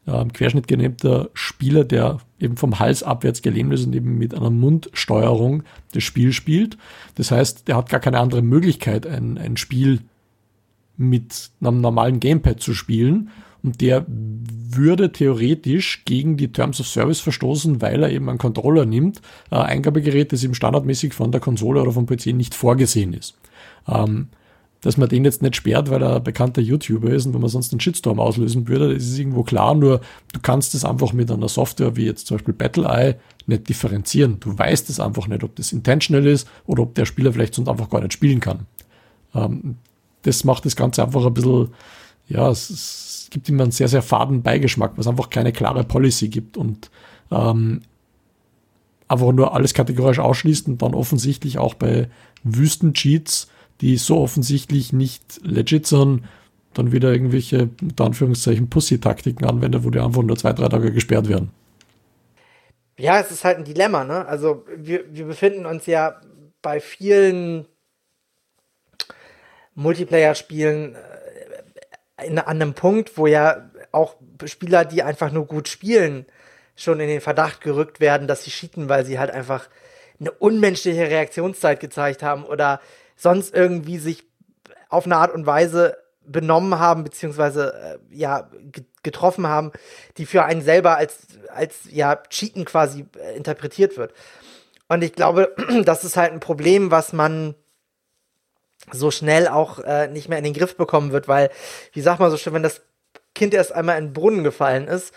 [0.07, 5.63] ähm, querschnittgelähmter Spieler, der eben vom Hals abwärts gelähmt ist und eben mit einer Mundsteuerung
[5.93, 6.77] das Spiel spielt.
[7.15, 9.99] Das heißt, der hat gar keine andere Möglichkeit, ein, ein Spiel
[11.01, 13.29] mit einem normalen Gamepad zu spielen.
[13.63, 18.85] Und der würde theoretisch gegen die Terms of Service verstoßen, weil er eben einen Controller
[18.85, 23.37] nimmt, äh, Eingabegerät, das eben standardmäßig von der Konsole oder vom PC nicht vorgesehen ist.
[23.87, 24.29] Ähm,
[24.81, 27.51] dass man den jetzt nicht sperrt, weil er ein bekannter YouTuber ist und wenn man
[27.51, 30.01] sonst einen Shitstorm auslösen würde, das ist irgendwo klar, nur
[30.33, 34.39] du kannst es einfach mit einer Software wie jetzt zum Beispiel BattleEye nicht differenzieren.
[34.39, 37.69] Du weißt es einfach nicht, ob das intentional ist oder ob der Spieler vielleicht sonst
[37.69, 38.65] einfach gar nicht spielen kann.
[39.35, 39.77] Ähm,
[40.23, 41.69] das macht das Ganze einfach ein bisschen,
[42.27, 46.29] ja, es, es gibt immer einen sehr, sehr faden Beigeschmack, was einfach keine klare Policy
[46.29, 46.91] gibt und
[47.31, 47.81] ähm,
[49.07, 52.09] einfach nur alles kategorisch ausschließt und dann offensichtlich auch bei
[52.43, 53.47] Wüstencheats
[53.81, 56.23] die so offensichtlich nicht legit sind,
[56.73, 61.27] dann wieder irgendwelche, unter Anführungszeichen, Pussy-Taktiken anwendet, wo die einfach nur zwei, drei Tage gesperrt
[61.27, 61.49] werden.
[62.97, 64.25] Ja, es ist halt ein Dilemma, ne?
[64.25, 66.21] Also wir, wir befinden uns ja
[66.61, 67.65] bei vielen
[69.75, 70.95] Multiplayer-Spielen
[72.17, 76.25] äh, an einem Punkt, wo ja auch Spieler, die einfach nur gut spielen,
[76.75, 79.67] schon in den Verdacht gerückt werden, dass sie cheaten, weil sie halt einfach
[80.19, 82.79] eine unmenschliche Reaktionszeit gezeigt haben oder
[83.15, 84.23] sonst irgendwie sich
[84.89, 88.49] auf eine Art und Weise benommen haben, beziehungsweise äh, ja,
[89.03, 89.71] getroffen haben,
[90.17, 94.13] die für einen selber als, als ja, Cheaten quasi äh, interpretiert wird.
[94.87, 95.55] Und ich glaube,
[95.85, 97.55] das ist halt ein Problem, was man
[98.91, 101.49] so schnell auch äh, nicht mehr in den Griff bekommen wird, weil,
[101.93, 102.81] wie sagt man so schön, wenn das
[103.35, 105.13] Kind erst einmal in den Brunnen gefallen ist,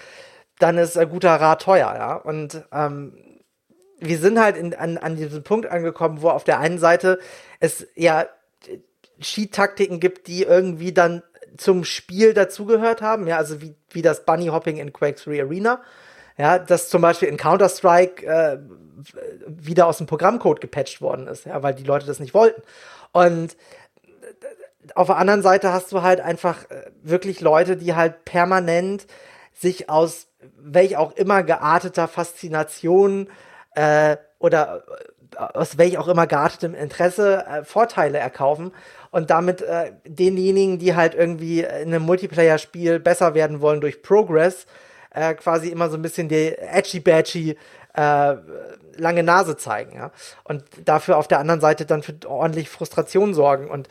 [0.59, 2.15] dann ist ein guter Rat teuer, ja.
[2.15, 3.41] Und ähm,
[3.99, 7.19] wir sind halt in, an, an diesem Punkt angekommen, wo auf der einen Seite
[7.61, 8.27] es ja
[9.21, 11.23] Cheat-Taktiken gibt, die irgendwie dann
[11.57, 15.83] zum Spiel dazugehört haben, ja, also wie, wie das Bunny Hopping in Quake 3 Arena,
[16.37, 18.59] ja, das zum Beispiel in Counter-Strike äh,
[19.47, 22.63] wieder aus dem Programmcode gepatcht worden ist, ja, weil die Leute das nicht wollten.
[23.13, 23.57] Und
[24.95, 29.07] auf der anderen Seite hast du halt einfach äh, wirklich Leute, die halt permanent
[29.53, 30.27] sich aus
[30.59, 33.29] welch auch immer gearteter Faszination
[33.75, 38.73] äh, oder äh, aus welch auch immer geartetem Interesse äh, Vorteile erkaufen
[39.11, 44.67] und damit äh, denjenigen, die halt irgendwie in einem Multiplayer-Spiel besser werden wollen durch Progress,
[45.15, 47.57] äh, quasi immer so ein bisschen die edgy-badgy
[47.95, 48.35] äh,
[48.97, 50.11] lange Nase zeigen, ja.
[50.45, 53.71] Und dafür auf der anderen Seite dann für ordentlich Frustration sorgen.
[53.71, 53.89] Und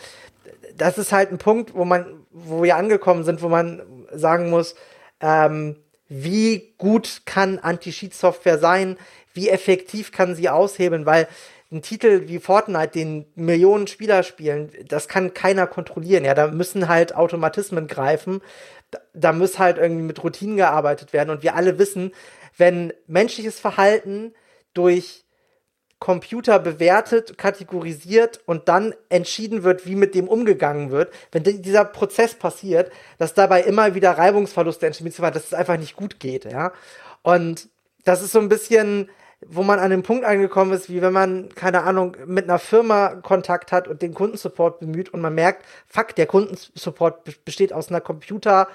[0.76, 3.82] das ist halt ein Punkt, wo man, wo wir angekommen sind, wo man
[4.12, 4.76] sagen muss,
[5.20, 5.78] ähm,
[6.10, 8.98] wie gut kann Anti-Cheat-Software sein?
[9.34, 11.28] wie effektiv kann sie aushebeln, weil
[11.72, 16.24] ein Titel wie Fortnite, den Millionen Spieler spielen, das kann keiner kontrollieren.
[16.24, 18.42] Ja, da müssen halt Automatismen greifen.
[19.14, 21.30] Da, muss halt irgendwie mit Routinen gearbeitet werden.
[21.30, 22.12] Und wir alle wissen,
[22.58, 24.34] wenn menschliches Verhalten
[24.74, 25.24] durch
[26.00, 32.36] Computer bewertet, kategorisiert und dann entschieden wird, wie mit dem umgegangen wird, wenn dieser Prozess
[32.36, 36.74] passiert, dass dabei immer wieder Reibungsverluste entstehen, dass es einfach nicht gut geht, ja.
[37.22, 37.70] Und
[38.04, 39.10] das ist so ein bisschen,
[39.48, 43.16] wo man an dem Punkt angekommen ist, wie wenn man, keine Ahnung, mit einer Firma
[43.16, 48.02] Kontakt hat und den Kundensupport bemüht und man merkt, fuck, der Kundensupport besteht aus einer
[48.02, 48.68] Computer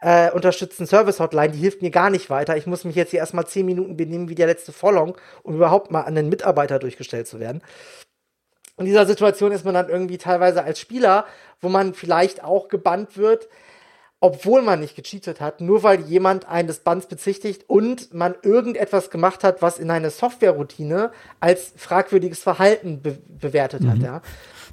[0.00, 2.56] äh, unterstützten Service-Hotline, die hilft mir gar nicht weiter.
[2.56, 5.90] Ich muss mich jetzt hier erstmal zehn Minuten benehmen wie der letzte Vollong, um überhaupt
[5.90, 7.62] mal an den Mitarbeiter durchgestellt zu werden.
[8.78, 11.26] In dieser Situation ist man dann irgendwie teilweise als Spieler,
[11.60, 13.48] wo man vielleicht auch gebannt wird,
[14.22, 19.10] obwohl man nicht gecheatet hat, nur weil jemand einen des Bands bezichtigt und man irgendetwas
[19.10, 23.90] gemacht hat, was in eine Softwareroutine als fragwürdiges Verhalten be bewertet mhm.
[23.90, 23.98] hat.
[23.98, 24.22] Ja.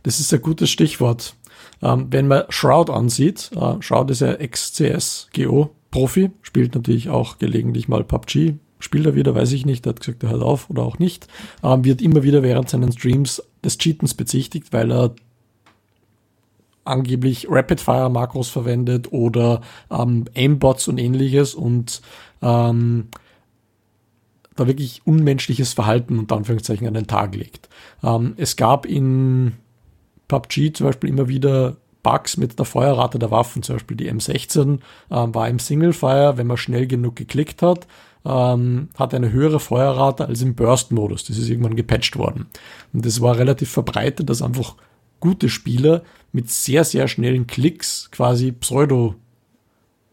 [0.04, 1.36] Das ist ein gutes Stichwort.
[1.82, 8.04] Ähm, wenn man Shroud ansieht, äh, Shroud ist ja Ex-CS-GO-Profi, spielt natürlich auch gelegentlich mal
[8.04, 11.28] PUBG, spielt er wieder, weiß ich nicht, hat gesagt, er hört auf oder auch nicht,
[11.64, 15.16] ähm, wird immer wieder während seinen Streams des Cheatens bezichtigt, weil er
[16.86, 19.62] angeblich Rapid-Fire-Makros verwendet oder
[19.92, 22.02] ähm, Aimbots und ähnliches und
[22.42, 23.10] ähm,
[24.56, 27.70] da wirklich unmenschliches Verhalten unter Anführungszeichen an den Tag legt.
[28.04, 29.54] Ähm, es gab in
[30.28, 34.80] PUBG zum Beispiel immer wieder Bugs mit der Feuerrate der Waffen, zum Beispiel die M16
[35.12, 37.88] ähm, war im Single-Fire, wenn man schnell genug geklickt hat,
[38.26, 41.26] ähm, hat eine höhere Feuerrate als im Burst-Modus.
[41.26, 42.48] Das ist irgendwann gepatcht worden.
[42.94, 44.76] Und das war relativ verbreitet, dass einfach
[45.20, 49.16] gute Spieler mit sehr, sehr schnellen Klicks quasi pseudo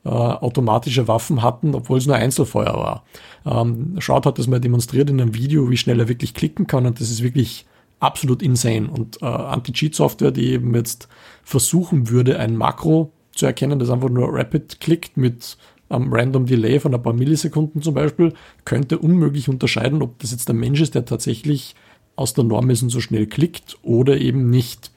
[0.05, 3.05] äh, automatische Waffen hatten, obwohl es nur Einzelfeuer war.
[3.45, 6.87] Ähm, Schaut hat das mal demonstriert in einem Video, wie schnell er wirklich klicken kann
[6.87, 7.67] und das ist wirklich
[7.99, 8.89] absolut insane.
[8.89, 11.09] Und äh, Anti-Cheat-Software, die eben jetzt
[11.43, 15.57] versuchen würde, ein Makro zu erkennen, das einfach nur rapid klickt mit
[15.89, 18.33] am Random Delay von ein paar Millisekunden zum Beispiel,
[18.65, 21.77] könnte unmöglich unterscheiden, ob das jetzt der Mensch ist, der tatsächlich
[22.17, 24.91] aus der Norm ist und so schnell klickt oder eben nicht.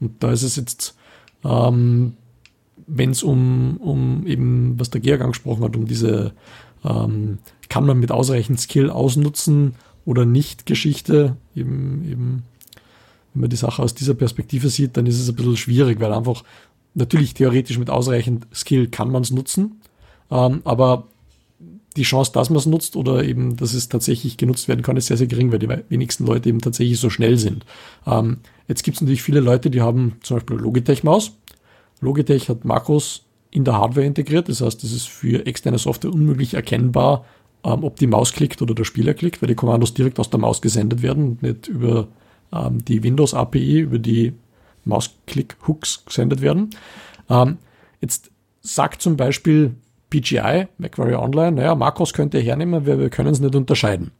[0.00, 0.96] Und da ist es jetzt,
[1.44, 2.14] ähm,
[2.86, 6.32] wenn es um, um eben, was der Georg angesprochen hat, um diese,
[6.84, 12.42] ähm, kann man mit ausreichend Skill ausnutzen oder nicht Geschichte, eben, eben,
[13.34, 16.12] wenn man die Sache aus dieser Perspektive sieht, dann ist es ein bisschen schwierig, weil
[16.12, 16.44] einfach
[16.94, 19.80] natürlich theoretisch mit ausreichend Skill kann man es nutzen,
[20.30, 21.08] ähm, aber
[21.96, 25.06] die Chance, dass man es nutzt oder eben, dass es tatsächlich genutzt werden kann, ist
[25.06, 27.64] sehr, sehr gering, weil die wenigsten Leute eben tatsächlich so schnell sind.
[28.06, 31.32] Ähm, jetzt gibt es natürlich viele Leute, die haben zum Beispiel Logitech-Maus.
[32.00, 36.54] Logitech hat Makros in der Hardware integriert, das heißt, es ist für externe Software unmöglich
[36.54, 37.24] erkennbar,
[37.64, 40.40] ähm, ob die Maus klickt oder der Spieler klickt, weil die Kommandos direkt aus der
[40.40, 42.08] Maus gesendet werden und nicht über
[42.52, 44.34] ähm, die Windows API, über die
[44.84, 46.70] Mausklick-Hooks gesendet werden.
[47.28, 47.58] Ähm,
[48.00, 48.30] jetzt
[48.60, 49.74] sagt zum Beispiel
[50.10, 54.12] PGI, Macquarie Online, naja, Makros könnt ihr hernehmen, weil wir können es nicht unterscheiden.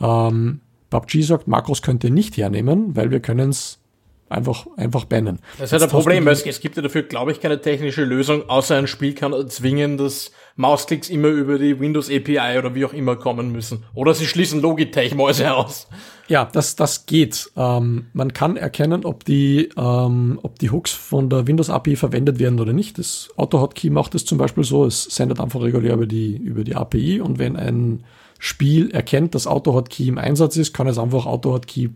[0.00, 3.80] Ähm, PUBG sagt, Makros könnt nicht hernehmen, weil wir können es
[4.28, 5.38] einfach, einfach bannen.
[5.58, 8.04] Das ist halt ein Problem, weil es, es gibt ja dafür, glaube ich, keine technische
[8.04, 12.84] Lösung, außer ein Spiel kann zwingen, dass Mausklicks immer über die Windows API oder wie
[12.84, 13.84] auch immer kommen müssen.
[13.94, 15.88] Oder sie schließen Logitech-Mäuse aus.
[16.28, 17.50] Ja, das, das geht.
[17.56, 22.38] Ähm, man kann erkennen, ob die, ähm, ob die Hooks von der Windows API verwendet
[22.38, 22.98] werden oder nicht.
[22.98, 26.76] Das AutoHotkey macht es zum Beispiel so, es sendet einfach regulär über die, über die
[26.76, 28.04] API und wenn ein
[28.38, 31.90] Spiel erkennt, dass AutoHotkey im Einsatz ist, kann es einfach AutoHotkey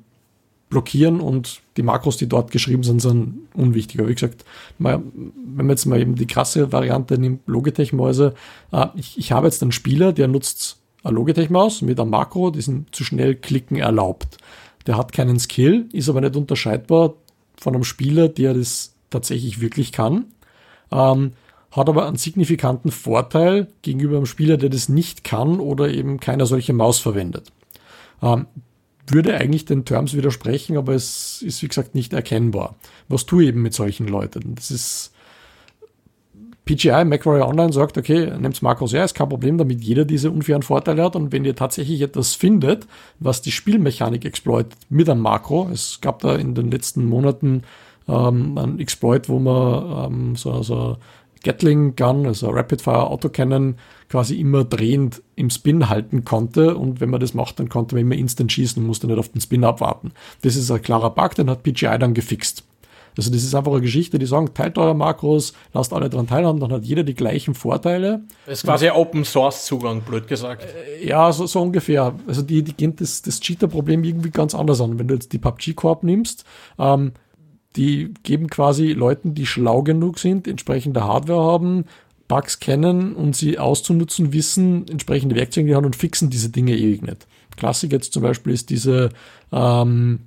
[0.69, 4.01] blockieren und die Makros, die dort geschrieben sind, sind unwichtig.
[4.01, 4.45] Aber wie gesagt,
[4.79, 8.35] mal, wenn man jetzt mal eben die krasse Variante nimmt, Logitech-Mäuse,
[8.73, 12.61] äh, ich, ich habe jetzt einen Spieler, der nutzt eine Logitech-Maus mit einem Makro, die
[12.61, 14.39] sind zu schnell klicken erlaubt.
[14.87, 17.15] Der hat keinen Skill, ist aber nicht unterscheidbar
[17.57, 20.27] von einem Spieler, der das tatsächlich wirklich kann.
[20.91, 21.33] Ähm,
[21.71, 26.47] hat aber einen signifikanten Vorteil gegenüber einem Spieler, der das nicht kann oder eben keine
[26.47, 27.53] solche Maus verwendet.
[28.23, 28.47] Ähm,
[29.13, 32.77] würde eigentlich den Terms widersprechen, aber es ist wie gesagt nicht erkennbar.
[33.09, 34.55] Was tue ich eben mit solchen Leuten?
[34.55, 35.13] Das ist
[36.69, 40.63] PGI, Macquarie Online sagt, okay, nehmt Markus ja, ist kein Problem, damit jeder diese unfairen
[40.63, 41.17] Vorteile hat.
[41.17, 42.87] Und wenn ihr tatsächlich etwas findet,
[43.21, 47.63] was die Spielmechanik exploitet mit einem Makro, es gab da in den letzten Monaten
[48.07, 50.99] ähm, einen Exploit, wo man ähm, so, so
[51.43, 53.77] Gatling Gun, also Rapid Fire Autocannon,
[54.09, 56.77] quasi immer drehend im Spin halten konnte.
[56.77, 59.29] Und wenn man das macht, dann konnte man immer instant schießen und musste nicht auf
[59.29, 60.13] den Spin abwarten.
[60.43, 62.65] Das ist ein klarer Bug, den hat PGI dann gefixt.
[63.19, 66.61] Also das ist einfach eine Geschichte, die sagen, teilt eure Makros, lasst alle daran teilhaben,
[66.61, 68.23] dann hat jeder die gleichen Vorteile.
[68.47, 70.63] Das ist quasi ein Open Source Zugang, blöd gesagt.
[70.63, 72.15] Äh, ja, so, so ungefähr.
[72.29, 75.01] Also die, die gehen das, das Cheater-Problem irgendwie ganz anders an.
[75.01, 76.45] Wenn du jetzt die PUBG Corp nimmst,
[76.79, 77.11] ähm,
[77.77, 81.85] die geben quasi Leuten, die schlau genug sind, entsprechende Hardware haben,
[82.27, 87.27] Bugs kennen und sie auszunutzen wissen, entsprechende Werkzeuge haben und fixen diese Dinge ewig nicht.
[87.57, 89.11] Klassik jetzt zum Beispiel ist diese
[89.53, 90.21] ähm,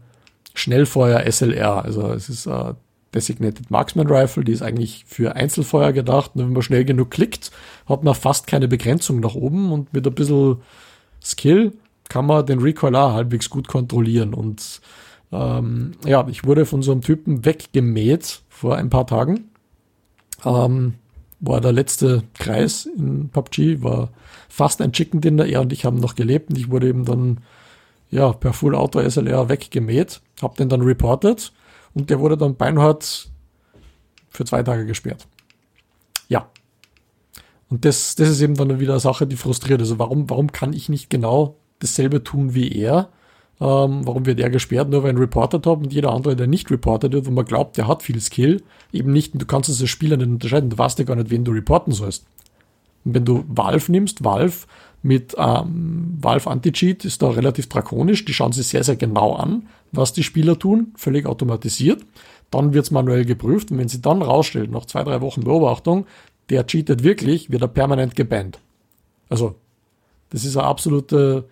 [0.54, 1.84] Schnellfeuer SLR.
[1.84, 2.74] Also es ist äh,
[3.14, 6.32] Designated Marksman Rifle, die ist eigentlich für Einzelfeuer gedacht.
[6.34, 7.52] Und wenn man schnell genug klickt,
[7.88, 10.58] hat man fast keine Begrenzung nach oben und mit ein bisschen
[11.24, 11.74] Skill
[12.10, 14.34] kann man den Recoil auch halbwegs gut kontrollieren.
[14.34, 14.82] Und
[15.32, 19.52] ähm, ja, ich wurde von so einem Typen weggemäht vor ein paar Tagen.
[20.46, 20.96] Ähm,
[21.40, 24.12] war der letzte Kreis in PUBG, war
[24.48, 25.46] fast ein Chicken Dinner.
[25.46, 27.40] Er und ich haben noch gelebt und ich wurde eben dann
[28.10, 31.52] ja per Full Auto SLR weggemäht, hab den dann reported
[31.94, 33.30] und der wurde dann beinhart
[34.30, 35.28] für zwei Tage gesperrt.
[36.28, 36.48] Ja.
[37.70, 39.80] Und das, das ist eben dann wieder eine Sache, die frustriert.
[39.80, 43.10] Also warum, warum kann ich nicht genau dasselbe tun wie er?
[43.62, 44.90] Ähm, warum wird er gesperrt?
[44.90, 47.78] Nur weil ein reported hat und jeder andere, der nicht reported wird, wo man glaubt,
[47.78, 49.40] der hat viel Skill, eben nicht.
[49.40, 50.72] Du kannst es als Spieler nicht unterscheiden.
[50.72, 52.26] Du weißt ja gar nicht, wen du reporten sollst.
[53.06, 54.66] Und wenn du Valve nimmst, Valve
[55.04, 58.26] mit ähm, Valve Anti-Cheat ist da relativ drakonisch.
[58.26, 62.04] Die schauen sich sehr, sehr genau an, was die Spieler tun, völlig automatisiert.
[62.50, 66.08] Dann wird es manuell geprüft und wenn sie dann rausstellt, nach zwei, drei Wochen Beobachtung,
[66.50, 68.60] der cheatet wirklich, wird er permanent gebannt.
[69.30, 69.56] Also,
[70.32, 71.46] das ist eine absolute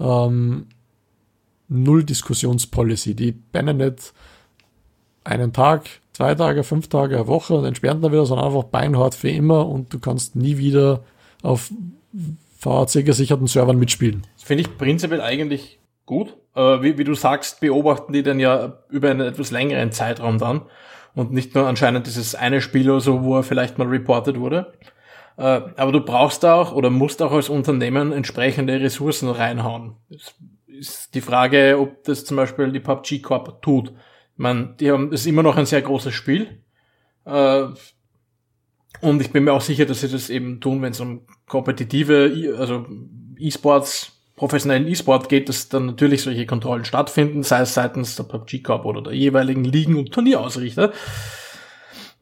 [0.00, 0.66] ähm,
[1.72, 3.14] Null-Diskussionspolicy.
[3.14, 4.12] Die bannen nicht
[5.24, 9.14] einen Tag, zwei Tage, fünf Tage, eine Woche und entsperren dann wieder, sondern einfach beinhart
[9.14, 11.04] für immer und du kannst nie wieder
[11.42, 11.70] auf
[12.58, 14.22] VHC-gesicherten Servern mitspielen.
[14.34, 16.36] Das finde ich prinzipiell eigentlich gut.
[16.54, 20.62] Äh, wie, wie du sagst, beobachten die dann ja über einen etwas längeren Zeitraum dann
[21.14, 24.72] und nicht nur anscheinend dieses eine Spiel oder so, wo er vielleicht mal reported wurde.
[25.36, 25.42] Äh,
[25.76, 29.96] aber du brauchst auch oder musst auch als Unternehmen entsprechende Ressourcen reinhauen.
[30.10, 30.34] Das
[30.82, 33.88] ist die Frage, ob das zum Beispiel die PUBG Corp tut.
[33.88, 36.62] Ich meine, die haben, das ist immer noch ein sehr großes Spiel.
[37.24, 37.66] Äh,
[39.00, 42.54] Und ich bin mir auch sicher, dass sie das eben tun, wenn es um kompetitive,
[42.58, 42.86] also
[43.38, 48.62] E-Sports, professionellen E-Sport geht, dass dann natürlich solche Kontrollen stattfinden, sei es seitens der PUBG
[48.62, 50.92] Corp oder der jeweiligen Ligen und Turnierausrichter.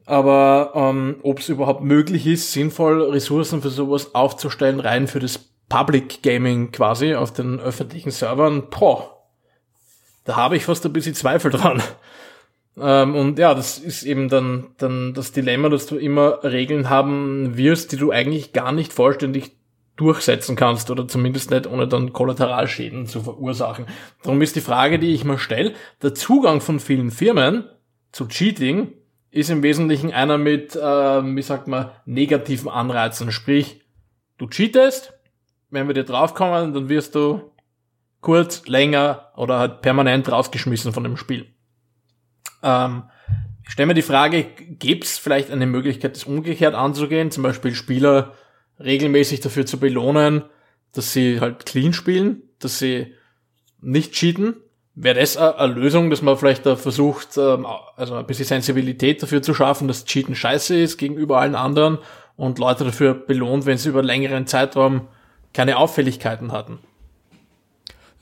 [0.05, 5.37] Aber ähm, ob es überhaupt möglich ist, sinnvoll Ressourcen für sowas aufzustellen, rein für das
[5.71, 9.23] Public Gaming quasi auf den öffentlichen Servern, boah,
[10.25, 11.81] da habe ich fast ein bisschen Zweifel dran.
[12.77, 17.55] Ähm, und ja, das ist eben dann, dann das Dilemma, dass du immer Regeln haben
[17.55, 19.51] wirst, die du eigentlich gar nicht vollständig
[19.95, 23.85] durchsetzen kannst oder zumindest nicht ohne dann Kollateralschäden zu verursachen.
[24.23, 27.63] Darum ist die Frage, die ich mir stelle, der Zugang von vielen Firmen
[28.11, 28.91] zu Cheating
[29.31, 33.31] ist im Wesentlichen einer mit, äh, wie sagt man, negativen Anreizen.
[33.31, 33.81] Sprich,
[34.37, 35.13] du cheatest,
[35.71, 37.51] wenn wir dir draufkommen, dann wirst du
[38.21, 41.47] kurz, länger oder halt permanent rausgeschmissen von dem Spiel.
[42.61, 43.03] Ähm,
[43.63, 47.73] ich stelle mir die Frage, gäbe es vielleicht eine Möglichkeit, das umgekehrt anzugehen, zum Beispiel
[47.73, 48.33] Spieler
[48.79, 50.43] regelmäßig dafür zu belohnen,
[50.93, 53.15] dass sie halt clean spielen, dass sie
[53.79, 54.55] nicht cheaten
[54.93, 57.65] Wäre das eine Lösung, dass man vielleicht da versucht, ähm,
[57.95, 61.97] also ein bisschen Sensibilität dafür zu schaffen, dass Cheaten scheiße ist gegenüber allen anderen
[62.35, 65.07] und Leute dafür belohnt, wenn sie über längeren Zeitraum
[65.53, 66.79] keine Auffälligkeiten hatten?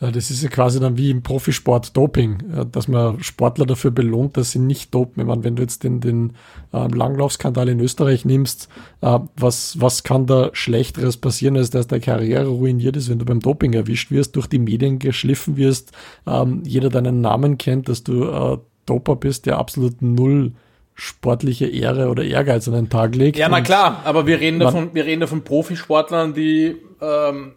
[0.01, 2.37] Ja, das ist ja quasi dann wie im Profisport Doping,
[2.71, 5.19] dass man Sportler dafür belohnt, dass sie nicht dopen.
[5.19, 6.35] Ich meine, wenn du jetzt den, den
[6.71, 8.69] äh, Langlaufskandal in Österreich nimmst,
[9.01, 13.25] äh, was, was kann da Schlechteres passieren, als dass deine Karriere ruiniert ist, wenn du
[13.25, 15.91] beim Doping erwischt wirst, durch die Medien geschliffen wirst,
[16.25, 20.53] ähm, jeder deinen Namen kennt, dass du äh, Doper bist, der absolut null
[20.95, 23.37] sportliche Ehre oder Ehrgeiz an den Tag legt.
[23.37, 27.55] Ja, na klar, aber wir reden davon, wir reden davon Profisportlern, die ähm,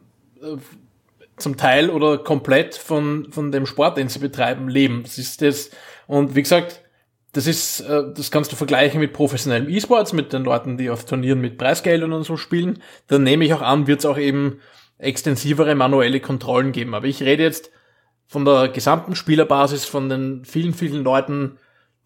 [1.37, 5.03] zum Teil oder komplett von, von dem Sport, den sie betreiben, leben.
[5.03, 5.71] Das ist das.
[6.07, 6.83] Und wie gesagt,
[7.33, 11.05] das ist, äh, das kannst du vergleichen mit professionellem E-Sports, mit den Leuten, die auf
[11.05, 12.83] Turnieren mit Preisgeldern und so spielen.
[13.07, 14.61] Dann nehme ich auch an, wird es auch eben
[14.99, 16.95] extensivere manuelle Kontrollen geben.
[16.95, 17.71] Aber ich rede jetzt
[18.27, 21.59] von der gesamten Spielerbasis, von den vielen, vielen Leuten,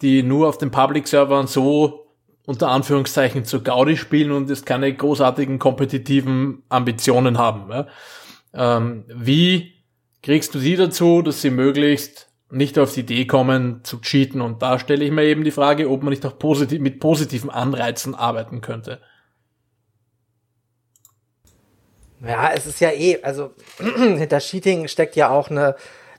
[0.02, 2.05] die nur auf den Public-Servern so
[2.46, 7.70] unter Anführungszeichen zu Gaudi spielen und jetzt keine großartigen kompetitiven Ambitionen haben.
[7.70, 7.86] Ja.
[8.54, 9.74] Ähm, wie
[10.22, 14.40] kriegst du sie dazu, dass sie möglichst nicht auf die Idee kommen zu cheaten?
[14.40, 17.50] Und da stelle ich mir eben die Frage, ob man nicht auch positiv, mit positiven
[17.50, 19.00] Anreizen arbeiten könnte.
[22.24, 25.74] Ja, es ist ja eh, also hinter Cheating steckt ja auch eine,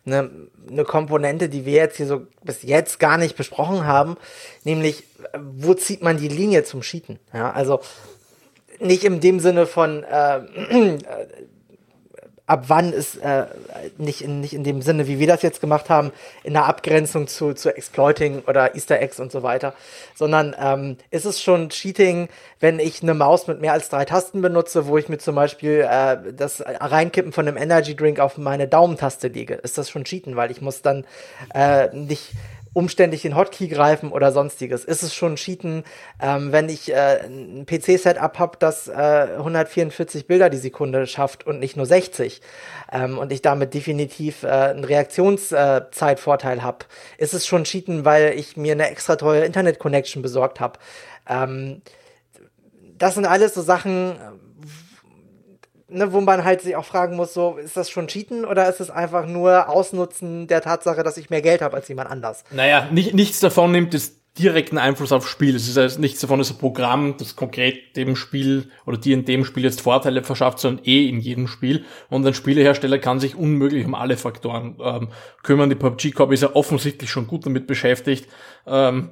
[0.07, 0.29] eine,
[0.69, 4.17] eine Komponente, die wir jetzt hier so bis jetzt gar nicht besprochen haben,
[4.63, 5.03] nämlich
[5.39, 7.19] wo zieht man die Linie zum Cheaten?
[7.33, 7.81] Ja, also
[8.79, 10.41] nicht in dem Sinne von äh,
[12.47, 13.45] ab wann ist äh,
[13.97, 16.11] nicht, in, nicht in dem Sinne, wie wir das jetzt gemacht haben,
[16.43, 19.73] in der Abgrenzung zu, zu Exploiting oder Easter Eggs und so weiter,
[20.15, 22.29] sondern ähm, ist es schon Cheating,
[22.61, 25.85] wenn ich eine Maus mit mehr als drei Tasten benutze, wo ich mir zum Beispiel
[25.89, 29.55] äh, das Reinkippen von einem Energy Drink auf meine Daumentaste lege?
[29.55, 31.05] Ist das schon Cheaten, weil ich muss dann
[31.53, 32.31] äh, nicht
[32.77, 34.85] umständlich den Hotkey greifen oder sonstiges.
[34.85, 35.83] Ist es schon Cheaten,
[36.21, 41.59] ähm, wenn ich äh, ein PC-Setup habe, das äh, 144 Bilder die Sekunde schafft und
[41.59, 42.39] nicht nur 60
[42.91, 46.85] ähm, und ich damit definitiv äh, einen Reaktionszeitvorteil habe?
[47.17, 50.77] Ist es schon Cheaten, weil ich mir eine extra teure Internet-Connection besorgt habe?
[51.27, 51.81] Ähm,
[52.99, 54.17] das sind alles so Sachen,
[55.89, 58.79] ne, wo man halt sich auch fragen muss, so, ist das schon Cheaten oder ist
[58.79, 62.43] es einfach nur Ausnutzen der Tatsache, dass ich mehr Geld habe als jemand anders?
[62.51, 65.55] Naja, nicht, nichts davon nimmt es direkten Einfluss aufs Spiel.
[65.55, 69.25] Es ist also nichts davon ist ein Programm, das konkret dem Spiel oder dir in
[69.25, 71.85] dem Spiel jetzt Vorteile verschafft, sondern eh in jedem Spiel.
[72.09, 75.09] Und ein Spielehersteller kann sich unmöglich um alle Faktoren ähm,
[75.43, 75.69] kümmern.
[75.69, 78.27] Die PUBG Corp ist ja offensichtlich schon gut damit beschäftigt,
[78.67, 79.09] ähm,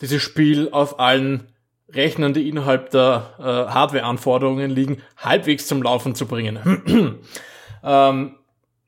[0.00, 1.51] dieses Spiel auf allen
[1.88, 7.18] Rechnern, die innerhalb der äh, Hardware-Anforderungen liegen, halbwegs zum Laufen zu bringen.
[7.84, 8.34] ähm,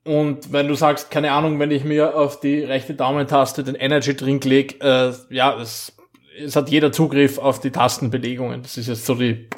[0.04, 4.14] und wenn du sagst, keine Ahnung, wenn ich mir auf die rechte Daumentaste den Energy
[4.14, 5.96] Drink leg, äh, ja, es,
[6.38, 8.62] es hat jeder Zugriff auf die Tastenbelegungen.
[8.62, 9.48] Das ist jetzt so die,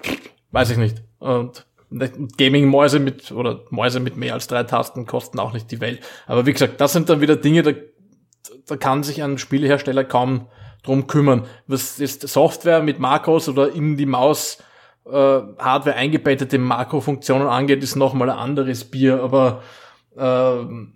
[0.53, 1.03] weiß ich nicht.
[1.19, 6.01] Und Gaming-Mäuse mit, oder Mäuse mit mehr als drei Tasten kosten auch nicht die Welt.
[6.27, 7.73] Aber wie gesagt, das sind dann wieder Dinge, da,
[8.67, 10.49] da kann sich ein Spielehersteller kaum
[10.87, 11.45] drum kümmern.
[11.67, 14.59] Was ist Software mit Makros oder in die Maus
[15.07, 19.23] äh, Hardware eingebettete Makrofunktionen angeht, ist nochmal ein anderes Bier.
[19.23, 19.63] Aber
[20.17, 20.23] äh,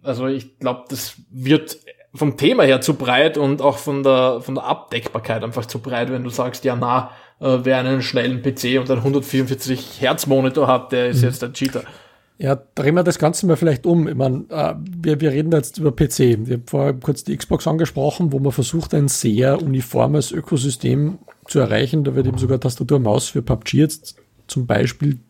[0.02, 1.78] also ich glaube, das wird
[2.14, 6.10] vom Thema her zu breit und auch von der von der Abdeckbarkeit einfach zu breit,
[6.10, 7.10] wenn du sagst, ja na,
[7.40, 11.28] äh, wer einen schnellen PC und einen 144 Hertz Monitor hat, der ist mhm.
[11.28, 11.82] jetzt ein Cheater.
[12.42, 14.08] Ja, drehen wir das Ganze mal vielleicht um.
[14.08, 16.20] Ich meine, äh, wir, wir reden jetzt über PC.
[16.20, 21.58] Ich habe vorher kurz die Xbox angesprochen, wo man versucht, ein sehr uniformes Ökosystem zu
[21.58, 22.02] erreichen.
[22.02, 24.16] Da wird eben sogar Tastatur und Maus für PUBG jetzt
[24.46, 25.20] zum Beispiel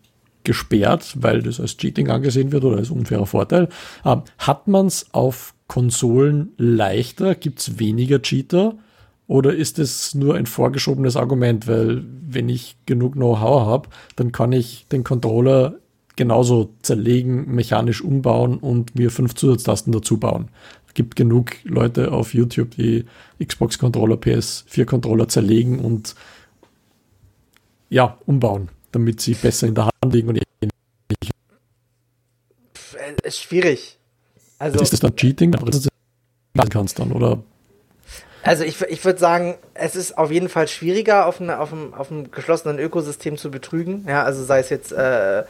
[0.44, 3.68] gesperrt, weil das als Cheating angesehen wird oder als unfairer Vorteil.
[4.04, 7.34] Ähm, hat man es auf Konsolen leichter?
[7.34, 8.74] Gibt es weniger Cheater?
[9.26, 11.66] Oder ist es nur ein vorgeschobenes Argument?
[11.66, 15.80] Weil wenn ich genug Know-how habe, dann kann ich den Controller
[16.20, 20.50] genauso zerlegen, mechanisch umbauen und mir fünf Zusatztasten dazu bauen.
[20.86, 23.06] Es gibt genug Leute auf YouTube, die
[23.42, 26.14] Xbox-Controller, PS4-Controller zerlegen und
[27.88, 30.40] ja, umbauen, damit sie besser in der Hand liegen und.
[33.22, 33.98] Ist schwierig.
[34.58, 35.52] Also, ist das dann Cheating?
[36.68, 37.42] kannst dann, oder?
[38.42, 41.92] Also ich, ich würde sagen, es ist auf jeden Fall schwieriger, auf, eine, auf, einem,
[41.92, 44.06] auf einem geschlossenen Ökosystem zu betrügen.
[44.08, 45.44] Ja, also sei es jetzt äh,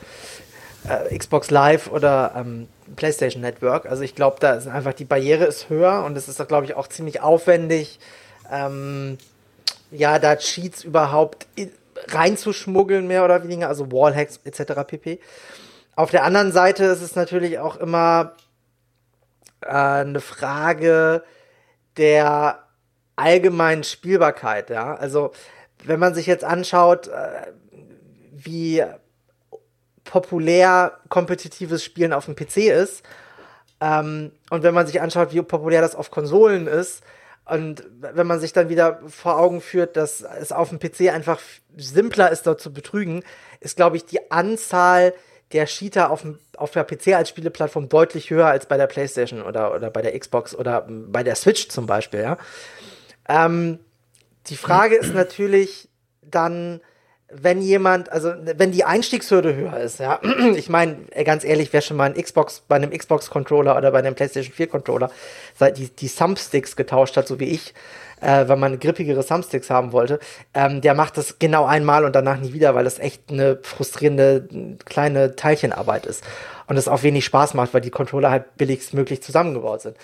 [0.88, 3.86] äh, Xbox Live oder ähm, PlayStation Network.
[3.86, 6.74] Also ich glaube, da ist einfach die Barriere ist höher und es ist, glaube ich,
[6.74, 7.98] auch ziemlich aufwendig,
[8.50, 9.18] ähm,
[9.90, 11.46] ja, da Cheats überhaupt
[12.08, 14.84] reinzuschmuggeln, mehr oder weniger, also Wallhacks etc.
[14.86, 15.20] pp.
[15.96, 18.36] Auf der anderen Seite ist es natürlich auch immer
[19.60, 21.22] äh, eine Frage
[21.96, 22.60] der
[23.16, 24.94] allgemeinen Spielbarkeit, ja.
[24.94, 25.32] Also
[25.84, 27.52] wenn man sich jetzt anschaut, äh,
[28.32, 28.84] wie
[30.10, 33.04] populär kompetitives Spielen auf dem PC ist.
[33.80, 37.02] Ähm, und wenn man sich anschaut, wie populär das auf Konsolen ist,
[37.46, 41.40] und wenn man sich dann wieder vor Augen führt, dass es auf dem PC einfach
[41.76, 43.24] simpler ist, dort zu betrügen,
[43.58, 45.14] ist, glaube ich, die Anzahl
[45.52, 46.24] der Cheater auf,
[46.56, 50.16] auf der PC als Spieleplattform deutlich höher als bei der PlayStation oder, oder bei der
[50.16, 52.38] Xbox oder bei der Switch zum Beispiel, ja.
[53.28, 53.80] Ähm,
[54.46, 55.88] die Frage ist natürlich
[56.22, 56.80] dann,
[57.32, 60.20] wenn jemand, also wenn die Einstiegshürde höher ist, ja,
[60.54, 64.14] ich meine, ganz ehrlich, wer schon mal ein Xbox, bei einem Xbox-Controller oder bei einem
[64.14, 65.10] PlayStation 4-Controller
[65.76, 67.74] die, die Thumbsticks getauscht hat, so wie ich,
[68.20, 70.18] äh, weil man grippigere Thumbsticks haben wollte,
[70.54, 74.76] ähm, der macht das genau einmal und danach nie wieder, weil das echt eine frustrierende
[74.84, 76.24] kleine Teilchenarbeit ist.
[76.66, 79.96] Und es auch wenig Spaß macht, weil die Controller halt billigstmöglich zusammengebaut sind.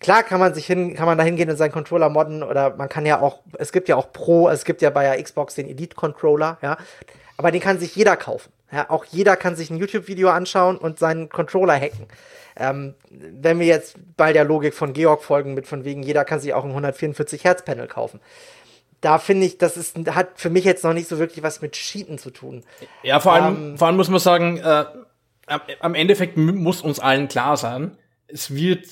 [0.00, 2.88] Klar kann man sich hin, kann man da hingehen und seinen Controller modden oder man
[2.88, 5.68] kann ja auch, es gibt ja auch Pro, es gibt ja bei der Xbox den
[5.68, 6.76] Elite Controller, ja.
[7.36, 8.52] Aber den kann sich jeder kaufen.
[8.72, 12.06] Ja, auch jeder kann sich ein YouTube-Video anschauen und seinen Controller hacken.
[12.56, 16.40] Ähm, wenn wir jetzt bei der Logik von Georg folgen, mit von wegen, jeder kann
[16.40, 18.20] sich auch ein 144 Hertz Panel kaufen.
[19.00, 21.72] Da finde ich, das ist, hat für mich jetzt noch nicht so wirklich was mit
[21.72, 22.62] Cheaten zu tun.
[23.02, 24.84] Ja, vor allem, ähm, vor allem muss man sagen, äh,
[25.80, 28.86] am Endeffekt muss uns allen klar sein, es wird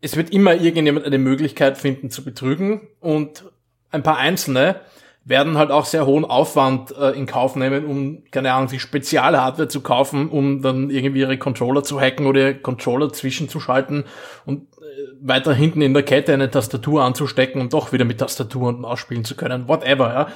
[0.00, 3.44] es wird immer irgendjemand eine Möglichkeit finden zu betrügen und
[3.90, 4.80] ein paar Einzelne
[5.24, 9.68] werden halt auch sehr hohen Aufwand äh, in Kauf nehmen, um, keine Ahnung, sich Spezialhardware
[9.68, 14.04] zu kaufen, um dann irgendwie ihre Controller zu hacken oder ihre Controller zwischenzuschalten
[14.46, 14.82] und äh,
[15.20, 18.98] weiter hinten in der Kette eine Tastatur anzustecken und doch wieder mit Tastatur und Maus
[18.98, 20.30] spielen zu können, whatever,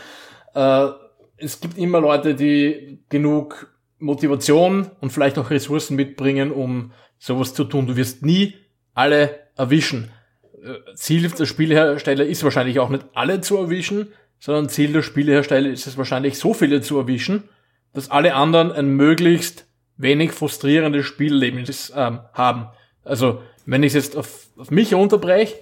[0.55, 0.89] ja.
[0.89, 0.93] Äh,
[1.37, 7.65] es gibt immer Leute, die genug Motivation und vielleicht auch Ressourcen mitbringen, um sowas zu
[7.65, 7.87] tun.
[7.87, 8.55] Du wirst nie
[8.95, 10.11] alle erwischen.
[10.63, 15.71] Äh, Ziel der Spielhersteller ist wahrscheinlich auch nicht alle zu erwischen, sondern Ziel der Spielhersteller
[15.71, 17.45] ist es wahrscheinlich so viele zu erwischen,
[17.93, 22.67] dass alle anderen ein möglichst wenig frustrierendes Spiellebnis ähm, haben.
[23.05, 25.55] Also, wenn ich es jetzt auf, auf mich runterbreche,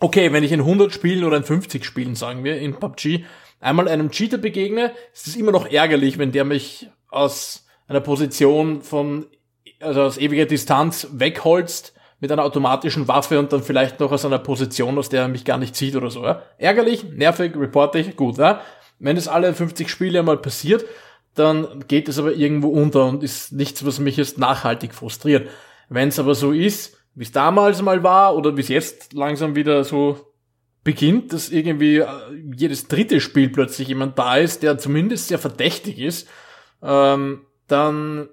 [0.00, 3.24] okay, wenn ich in 100 Spielen oder in 50 Spielen, sagen wir, in PUBG,
[3.60, 8.82] einmal einem Cheater begegne, ist es immer noch ärgerlich, wenn der mich aus einer Position
[8.82, 9.26] von,
[9.80, 14.38] also aus ewiger Distanz wegholzt mit einer automatischen Waffe und dann vielleicht noch aus einer
[14.38, 16.24] Position, aus der er mich gar nicht sieht oder so.
[16.24, 16.42] Ja?
[16.58, 18.38] Ärgerlich, nervig, reportig, gut.
[18.38, 18.60] Ja?
[18.98, 20.84] Wenn es alle 50 Spiele mal passiert,
[21.34, 25.48] dann geht es aber irgendwo unter und ist nichts, was mich jetzt nachhaltig frustriert.
[25.88, 29.54] Wenn es aber so ist, wie es damals mal war oder wie es jetzt langsam
[29.54, 30.32] wieder so
[30.84, 32.06] beginnt, dass irgendwie äh,
[32.54, 36.28] jedes dritte Spiel plötzlich jemand da ist, der zumindest sehr verdächtig ist,
[36.82, 38.28] ähm, dann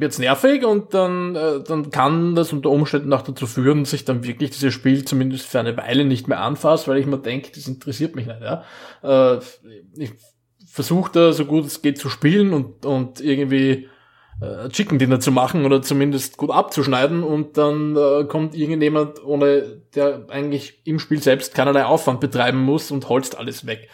[0.00, 4.04] wird's nervig und dann, äh, dann kann das unter Umständen auch dazu führen, dass ich
[4.04, 7.50] dann wirklich dieses Spiel zumindest für eine Weile nicht mehr anfasse, weil ich mir denke,
[7.54, 8.40] das interessiert mich nicht.
[8.40, 8.64] Ja?
[9.02, 9.40] Äh,
[9.96, 10.12] ich
[10.66, 13.88] versuche da so gut es geht zu spielen und, und irgendwie
[14.40, 19.82] äh, Chicken Dinner zu machen oder zumindest gut abzuschneiden und dann äh, kommt irgendjemand, ohne
[19.94, 23.88] der eigentlich im Spiel selbst keinerlei Aufwand betreiben muss und holst alles weg.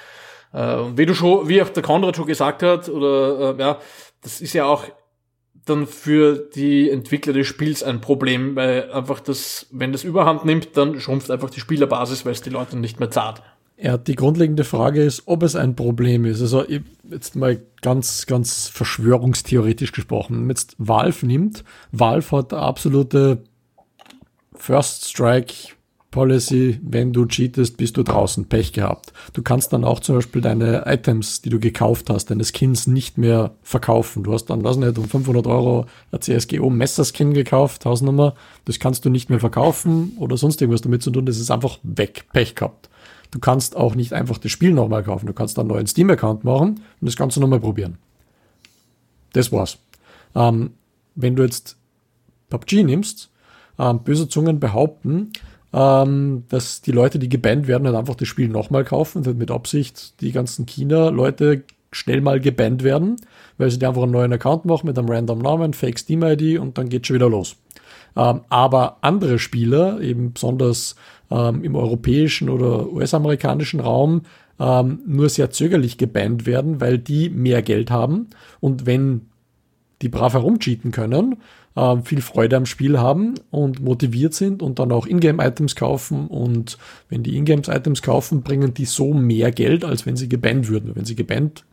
[0.55, 3.79] Äh, und wie du schon, wie auch der Konrad schon gesagt hat, oder äh, ja,
[4.23, 4.85] das ist ja auch
[5.71, 10.77] dann für die Entwickler des Spiels ein Problem, weil einfach das, wenn das Überhand nimmt,
[10.77, 13.43] dann schrumpft einfach die Spielerbasis, weil es die Leute nicht mehr zahlt.
[13.83, 16.43] Ja, die grundlegende Frage ist, ob es ein Problem ist.
[16.43, 16.65] Also
[17.11, 20.43] jetzt mal ganz, ganz verschwörungstheoretisch gesprochen.
[20.43, 23.43] Wenn jetzt Valve nimmt, Valve hat absolute
[24.55, 25.55] First Strike
[26.11, 29.13] Policy, wenn du cheatest, bist du draußen, Pech gehabt.
[29.33, 33.17] Du kannst dann auch zum Beispiel deine Items, die du gekauft hast, deine Skins nicht
[33.17, 34.25] mehr verkaufen.
[34.25, 38.35] Du hast dann, weiß nicht, um 500 Euro ein CSGO Messerskin gekauft, Hausnummer.
[38.65, 41.27] Das kannst du nicht mehr verkaufen oder sonst irgendwas damit zu tun.
[41.27, 42.91] Das ist einfach weg, Pech gehabt.
[43.31, 45.27] Du kannst auch nicht einfach das Spiel nochmal kaufen.
[45.27, 47.99] Du kannst dann einen neuen Steam-Account machen und das Ganze nochmal probieren.
[49.33, 49.79] Das war's.
[50.35, 50.73] Ähm,
[51.15, 51.77] wenn du jetzt
[52.49, 53.31] PUBG nimmst,
[53.79, 55.33] ähm, böse Zungen behaupten,
[55.73, 59.51] ähm, dass die Leute, die gebannt werden, halt einfach das Spiel nochmal kaufen und mit
[59.51, 63.17] Absicht die ganzen China-Leute schnell mal gebannt werden,
[63.59, 66.79] weil sie dir einfach einen neuen Account machen mit einem random Namen, Fake Steam-ID und
[66.79, 67.57] dann geht schon wieder los.
[68.17, 70.97] Ähm, aber andere Spieler, eben besonders
[71.31, 74.23] ähm, im europäischen oder US-amerikanischen Raum,
[74.59, 78.29] ähm, nur sehr zögerlich gebannt werden, weil die mehr Geld haben
[78.61, 79.30] und wenn
[80.03, 81.37] die brav herumcheaten können,
[81.77, 86.27] äh, viel Freude am Spiel haben und motiviert sind und dann auch Ingame-Items kaufen.
[86.27, 86.79] Und
[87.09, 90.97] wenn die Ingame-Items kaufen, bringen die so mehr Geld, als wenn sie gebannt würden.
[90.97, 91.65] Wenn sie gebannt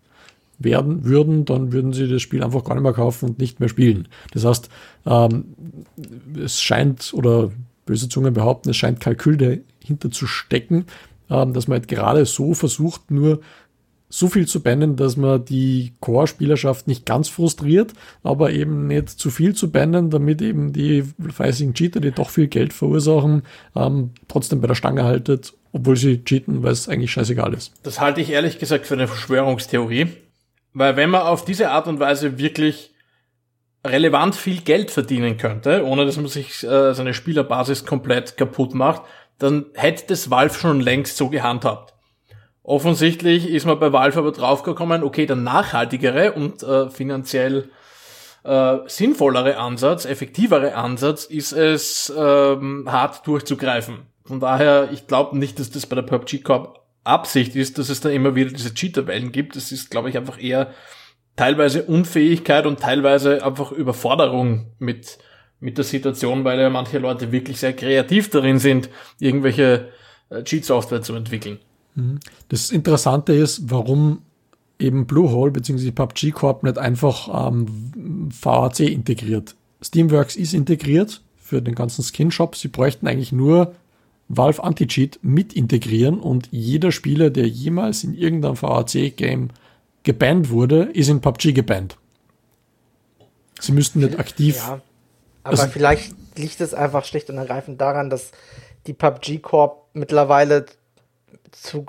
[0.60, 3.70] werden würden, dann würden sie das Spiel einfach gar nicht mehr kaufen und nicht mehr
[3.70, 4.08] spielen.
[4.34, 4.70] Das heißt,
[5.06, 5.46] ähm,
[6.36, 7.52] es scheint, oder
[7.86, 10.86] böse Zungen behaupten, es scheint Kalkül dahinter zu stecken,
[11.30, 13.42] ähm, dass man halt gerade so versucht, nur
[14.10, 17.94] so viel zu bannen, dass man die Core-Spielerschaft nicht ganz frustriert,
[18.24, 22.48] aber eben nicht zu viel zu bannen, damit eben die fleißigen Cheater, die doch viel
[22.48, 23.44] Geld verursachen,
[23.76, 27.74] ähm, trotzdem bei der Stange haltet, obwohl sie cheaten, weil es eigentlich scheißegal ist.
[27.84, 30.08] Das halte ich ehrlich gesagt für eine Verschwörungstheorie,
[30.74, 32.94] weil wenn man auf diese Art und Weise wirklich
[33.86, 39.04] relevant viel Geld verdienen könnte, ohne dass man sich äh, seine Spielerbasis komplett kaputt macht,
[39.38, 41.94] dann hätte das Valve schon längst so gehandhabt.
[42.68, 47.70] Offensichtlich ist man bei Valve aber draufgekommen, okay, der nachhaltigere und äh, finanziell
[48.44, 54.00] äh, sinnvollere Ansatz, effektivere Ansatz ist es, ähm, hart durchzugreifen.
[54.26, 58.02] Von daher, ich glaube nicht, dass das bei der PUBG Corp Absicht ist, dass es
[58.02, 59.56] da immer wieder diese Cheater-Wellen gibt.
[59.56, 60.74] Das ist, glaube ich, einfach eher
[61.38, 65.20] teilweise Unfähigkeit und teilweise einfach Überforderung mit,
[65.62, 68.90] mit der Situation, weil ja manche Leute wirklich sehr kreativ darin sind,
[69.22, 69.88] irgendwelche
[70.30, 71.60] äh, Cheat-Software zu entwickeln.
[72.50, 74.22] Das Interessante ist, warum
[74.80, 75.92] eben Bluehole bzw.
[75.92, 79.56] PUBG Corp nicht einfach ähm, VAC integriert.
[79.82, 82.56] Steamworks ist integriert für den ganzen Skin-Shop.
[82.56, 83.74] Sie bräuchten eigentlich nur
[84.30, 89.50] Valve Anti-Cheat mit integrieren und jeder Spieler, der jemals in irgendeinem VAC-Game
[90.04, 91.98] gebannt wurde, ist in PUBG gebannt.
[93.60, 94.58] Sie müssten nicht aktiv.
[94.58, 94.82] Ja,
[95.44, 98.32] aber also, vielleicht liegt es einfach schlicht und ergreifend daran, dass
[98.86, 100.66] die PUBG Corp mittlerweile
[101.52, 101.86] zu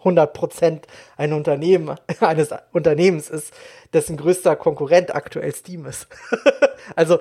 [0.00, 3.52] 100 Prozent ein Unternehmen, eines Unternehmens ist,
[3.92, 6.08] dessen größter Konkurrent aktuell Steam ist.
[6.96, 7.18] also,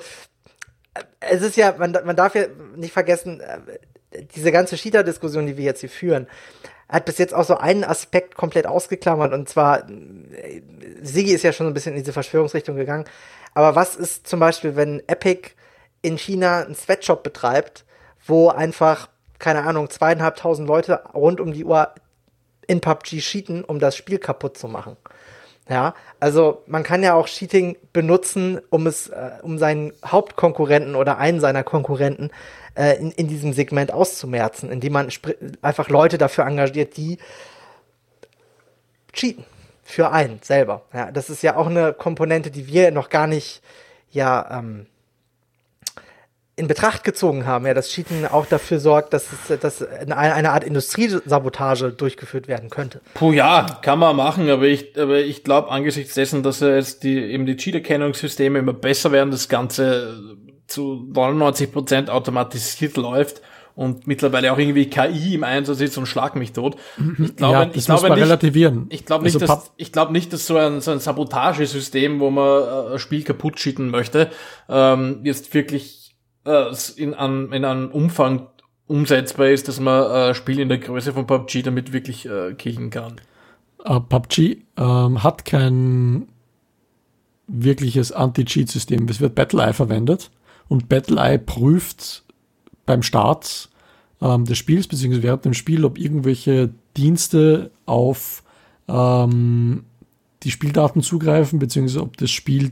[1.19, 2.45] es ist ja, man, man darf ja
[2.75, 6.27] nicht vergessen, äh, diese ganze Cheater-Diskussion, die wir jetzt hier führen,
[6.89, 10.61] hat bis jetzt auch so einen Aspekt komplett ausgeklammert und zwar, äh,
[11.01, 13.05] Sigi ist ja schon so ein bisschen in diese Verschwörungsrichtung gegangen,
[13.53, 15.51] aber was ist zum Beispiel, wenn Epic
[16.01, 17.85] in China einen Sweatshop betreibt,
[18.25, 19.09] wo einfach
[19.39, 21.93] keine Ahnung, zweieinhalbtausend Leute rund um die Uhr
[22.67, 24.97] in PUBG cheaten, um das Spiel kaputt zu machen.
[25.69, 31.17] Ja, also man kann ja auch Cheating benutzen, um es, äh, um seinen Hauptkonkurrenten oder
[31.17, 32.31] einen seiner Konkurrenten
[32.75, 35.09] äh, in, in diesem Segment auszumerzen, indem man
[35.61, 37.17] einfach Leute dafür engagiert, die
[39.11, 39.43] cheaten
[39.83, 40.83] für einen selber.
[40.93, 43.61] Ja, das ist ja auch eine Komponente, die wir noch gar nicht
[44.09, 44.87] ja ähm,
[46.57, 50.51] in Betracht gezogen haben, ja, dass Cheaten auch dafür sorgt, dass, es, dass eine, eine
[50.51, 52.99] Art Industriesabotage durchgeführt werden könnte.
[53.13, 57.15] Puh, ja, kann man machen, aber ich, aber ich glaube, angesichts dessen, dass jetzt die,
[57.15, 60.19] eben die Cheat-Erkennungssysteme immer besser werden, das Ganze
[60.65, 63.41] zu 99 Prozent automatisiert läuft
[63.75, 66.75] und mittlerweile auch irgendwie KI im Einsatz ist und schlag mich tot.
[67.19, 68.87] Ich glaube, ja, ich glaube nicht, relativieren.
[68.89, 72.31] Ich glaube nicht, also, dass, ich glaube nicht, dass so ein, so ein Sabotagesystem, wo
[72.31, 74.31] man äh, ein Spiel kaputt cheaten möchte,
[74.67, 76.06] ähm, jetzt wirklich
[76.47, 78.47] äh, in, an, in einem Umfang
[78.87, 82.89] umsetzbar ist, dass man äh, Spiel in der Größe von PUBG damit wirklich äh, killen
[82.89, 83.19] kann.
[83.85, 86.27] Uh, PUBG ähm, hat kein
[87.47, 89.07] wirkliches Anti-Cheat-System.
[89.09, 90.31] Es wird BattleEye verwendet
[90.67, 92.23] und BattleEye prüft
[92.85, 93.69] beim Start
[94.21, 98.43] ähm, des Spiels beziehungsweise während dem Spiel, ob irgendwelche Dienste auf
[98.87, 99.85] ähm,
[100.43, 102.71] die Spieldaten zugreifen beziehungsweise ob das Spiel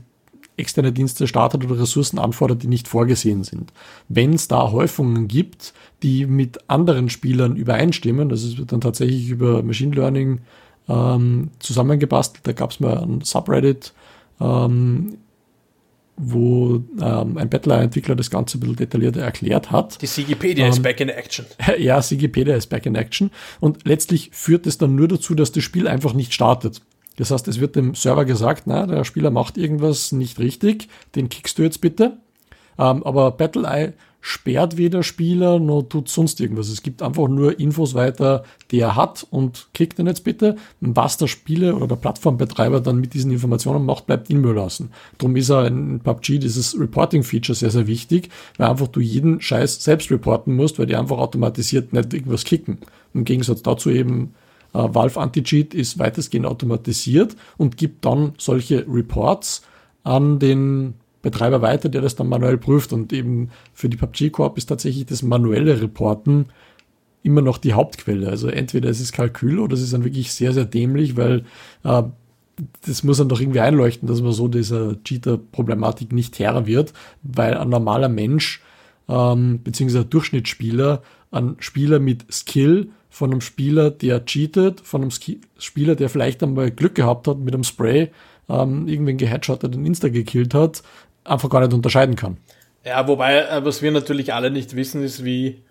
[0.56, 3.72] externe Dienste startet oder Ressourcen anfordert, die nicht vorgesehen sind.
[4.08, 9.62] Wenn es da Häufungen gibt, die mit anderen Spielern übereinstimmen, das ist dann tatsächlich über
[9.62, 10.40] Machine Learning
[10.88, 13.92] ähm, zusammengebastelt, da gab es mal ein Subreddit,
[14.40, 15.18] ähm,
[16.16, 20.00] wo ähm, ein Battler-Entwickler das Ganze ein bisschen detaillierter erklärt hat.
[20.00, 21.44] Die Sigipedia ähm, ist back in action.
[21.78, 23.30] Ja, Sigipedia ist back in action.
[23.60, 26.80] Und letztlich führt es dann nur dazu, dass das Spiel einfach nicht startet.
[27.16, 31.28] Das heißt, es wird dem Server gesagt, na, der Spieler macht irgendwas nicht richtig, den
[31.28, 32.18] kickst du jetzt bitte.
[32.78, 33.94] Ähm, aber BattleEye
[34.28, 36.68] sperrt weder Spieler noch tut sonst irgendwas.
[36.68, 38.42] Es gibt einfach nur Infos weiter,
[38.72, 40.56] die er hat und klickt dann jetzt bitte.
[40.80, 44.90] Was der Spieler oder der Plattformbetreiber dann mit diesen Informationen macht, bleibt ihm überlassen.
[45.18, 49.84] Darum ist er in PUBG dieses Reporting-Feature sehr, sehr wichtig, weil einfach du jeden Scheiß
[49.84, 52.78] selbst reporten musst, weil die einfach automatisiert nicht irgendwas kicken.
[53.14, 54.34] Im Gegensatz dazu eben
[54.76, 59.62] Valve Anti-Cheat ist weitestgehend automatisiert und gibt dann solche Reports
[60.04, 62.92] an den Betreiber weiter, der das dann manuell prüft.
[62.92, 66.46] Und eben für die PUBG Corp ist tatsächlich das manuelle Reporten
[67.22, 68.28] immer noch die Hauptquelle.
[68.28, 71.44] Also entweder es ist Kalkül oder es ist dann wirklich sehr, sehr dämlich, weil
[71.82, 72.04] äh,
[72.86, 77.54] das muss dann doch irgendwie einleuchten, dass man so dieser Cheater-Problematik nicht Herr wird, weil
[77.54, 78.62] ein normaler Mensch
[79.08, 85.40] ähm, beziehungsweise Durchschnittsspieler, ein Spieler mit Skill von einem Spieler, der cheatet, von einem Ski
[85.56, 88.10] Spieler, der vielleicht einmal Glück gehabt hat mit einem Spray,
[88.46, 90.82] ähm, irgendwen geheadshottet und Insta gekillt hat,
[91.24, 92.36] einfach gar nicht unterscheiden kann.
[92.84, 95.62] Ja, wobei, äh, was wir natürlich alle nicht wissen, ist, wie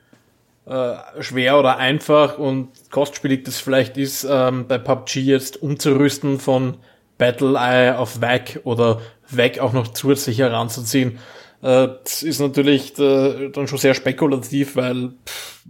[0.66, 6.78] äh, schwer oder einfach und kostspielig das vielleicht ist, ähm, bei PUBG jetzt umzurüsten von
[7.20, 11.20] Battle-Eye auf WAC oder WAC auch noch zusätzlich heranzuziehen.
[11.62, 15.64] Äh, das ist natürlich äh, dann schon sehr spekulativ, weil pff,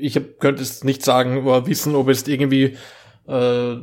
[0.00, 2.76] ich könnte es nicht sagen oder wissen, ob es irgendwie
[3.26, 3.76] äh,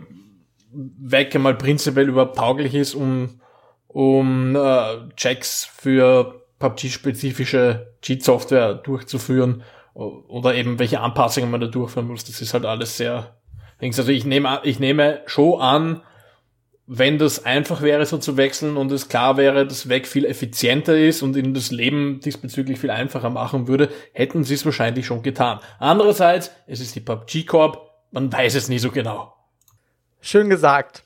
[0.72, 3.39] WAC einmal prinzipiell überhaupt tauglich ist, um
[3.88, 9.63] um äh, Checks für PUBG-spezifische Cheat-Software durchzuführen
[9.93, 12.26] oder eben welche Anpassungen man da durchführen muss.
[12.26, 13.38] Das ist halt alles sehr.
[13.80, 16.01] Also ich nehme, ich nehme schon an,
[16.88, 20.98] wenn das einfach wäre, so zu wechseln und es klar wäre, dass Weg viel effizienter
[20.98, 25.24] ist und ihnen das Leben diesbezüglich viel einfacher machen würde, hätten sie es wahrscheinlich schon
[25.24, 25.60] getan.
[25.80, 29.34] Andererseits, es ist die PUBG Corp, man weiß es nie so genau.
[30.22, 31.04] Schön gesagt.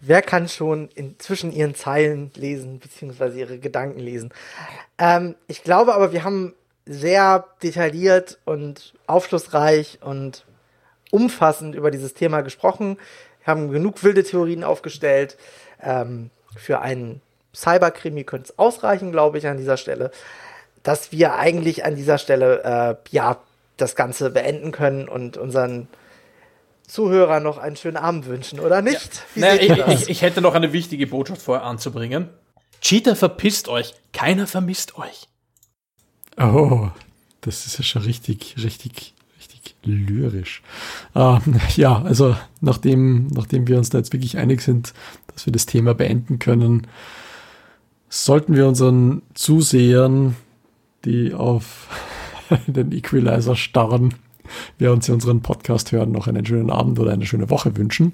[0.00, 4.30] Wer kann schon inzwischen ihren Zeilen lesen, beziehungsweise ihre Gedanken lesen?
[4.96, 6.54] Ähm, ich glaube aber, wir haben
[6.86, 10.46] sehr detailliert und aufschlussreich und
[11.10, 12.96] umfassend über dieses Thema gesprochen.
[13.48, 15.36] Haben genug wilde Theorien aufgestellt.
[15.82, 17.20] Ähm, für einen
[17.54, 20.10] Cyberkrimi könnte es ausreichen, glaube ich, an dieser Stelle,
[20.82, 23.38] dass wir eigentlich an dieser Stelle äh, ja
[23.78, 25.88] das Ganze beenden können und unseren
[26.86, 29.22] Zuhörer noch einen schönen Abend wünschen, oder nicht?
[29.34, 29.54] Ja.
[29.54, 32.28] Nee, ich, ich, ich, hätte noch eine wichtige Botschaft vorher anzubringen.
[32.80, 35.28] Cheater verpisst euch, keiner vermisst euch.
[36.38, 36.88] Oh,
[37.40, 39.14] das ist ja schon richtig, richtig
[39.84, 40.62] lyrisch.
[41.14, 41.40] Ähm,
[41.76, 44.94] ja, also nachdem, nachdem wir uns da jetzt wirklich einig sind,
[45.32, 46.86] dass wir das Thema beenden können,
[48.08, 50.36] sollten wir unseren Zusehern,
[51.04, 51.88] die auf
[52.66, 54.14] den Equalizer starren,
[54.78, 58.12] während Sie unseren Podcast hören, noch einen schönen Abend oder eine schöne Woche wünschen.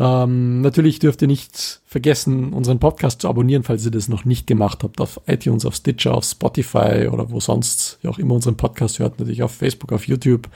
[0.00, 4.46] Ähm, natürlich dürft ihr nicht vergessen, unseren Podcast zu abonnieren, falls ihr das noch nicht
[4.46, 8.56] gemacht habt, auf iTunes, auf Stitcher, auf Spotify oder wo sonst ihr auch immer unseren
[8.56, 10.48] Podcast hört, natürlich auf Facebook, auf YouTube,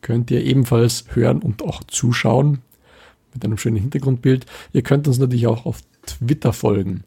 [0.00, 2.58] könnt ihr ebenfalls hören und auch zuschauen
[3.32, 4.46] mit einem schönen Hintergrundbild.
[4.72, 7.04] Ihr könnt uns natürlich auch auf Twitter folgen.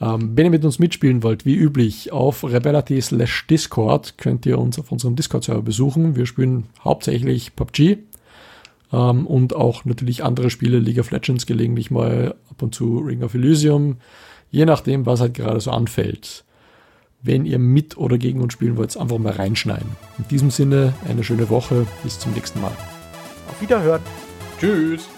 [0.00, 4.58] Ähm, wenn ihr mit uns mitspielen wollt, wie üblich, auf rebellity slash Discord könnt ihr
[4.58, 6.16] uns auf unserem Discord-Server besuchen.
[6.16, 7.98] Wir spielen hauptsächlich PUBG
[8.92, 13.22] ähm, und auch natürlich andere Spiele, League of Legends, gelegentlich mal ab und zu Ring
[13.22, 13.96] of Elysium,
[14.50, 16.44] je nachdem, was halt gerade so anfällt.
[17.20, 19.90] Wenn ihr mit oder gegen uns spielen wollt, einfach mal reinschneiden.
[20.18, 22.72] In diesem Sinne, eine schöne Woche, bis zum nächsten Mal.
[23.48, 24.02] Auf Wiederhören.
[24.60, 25.08] Tschüss.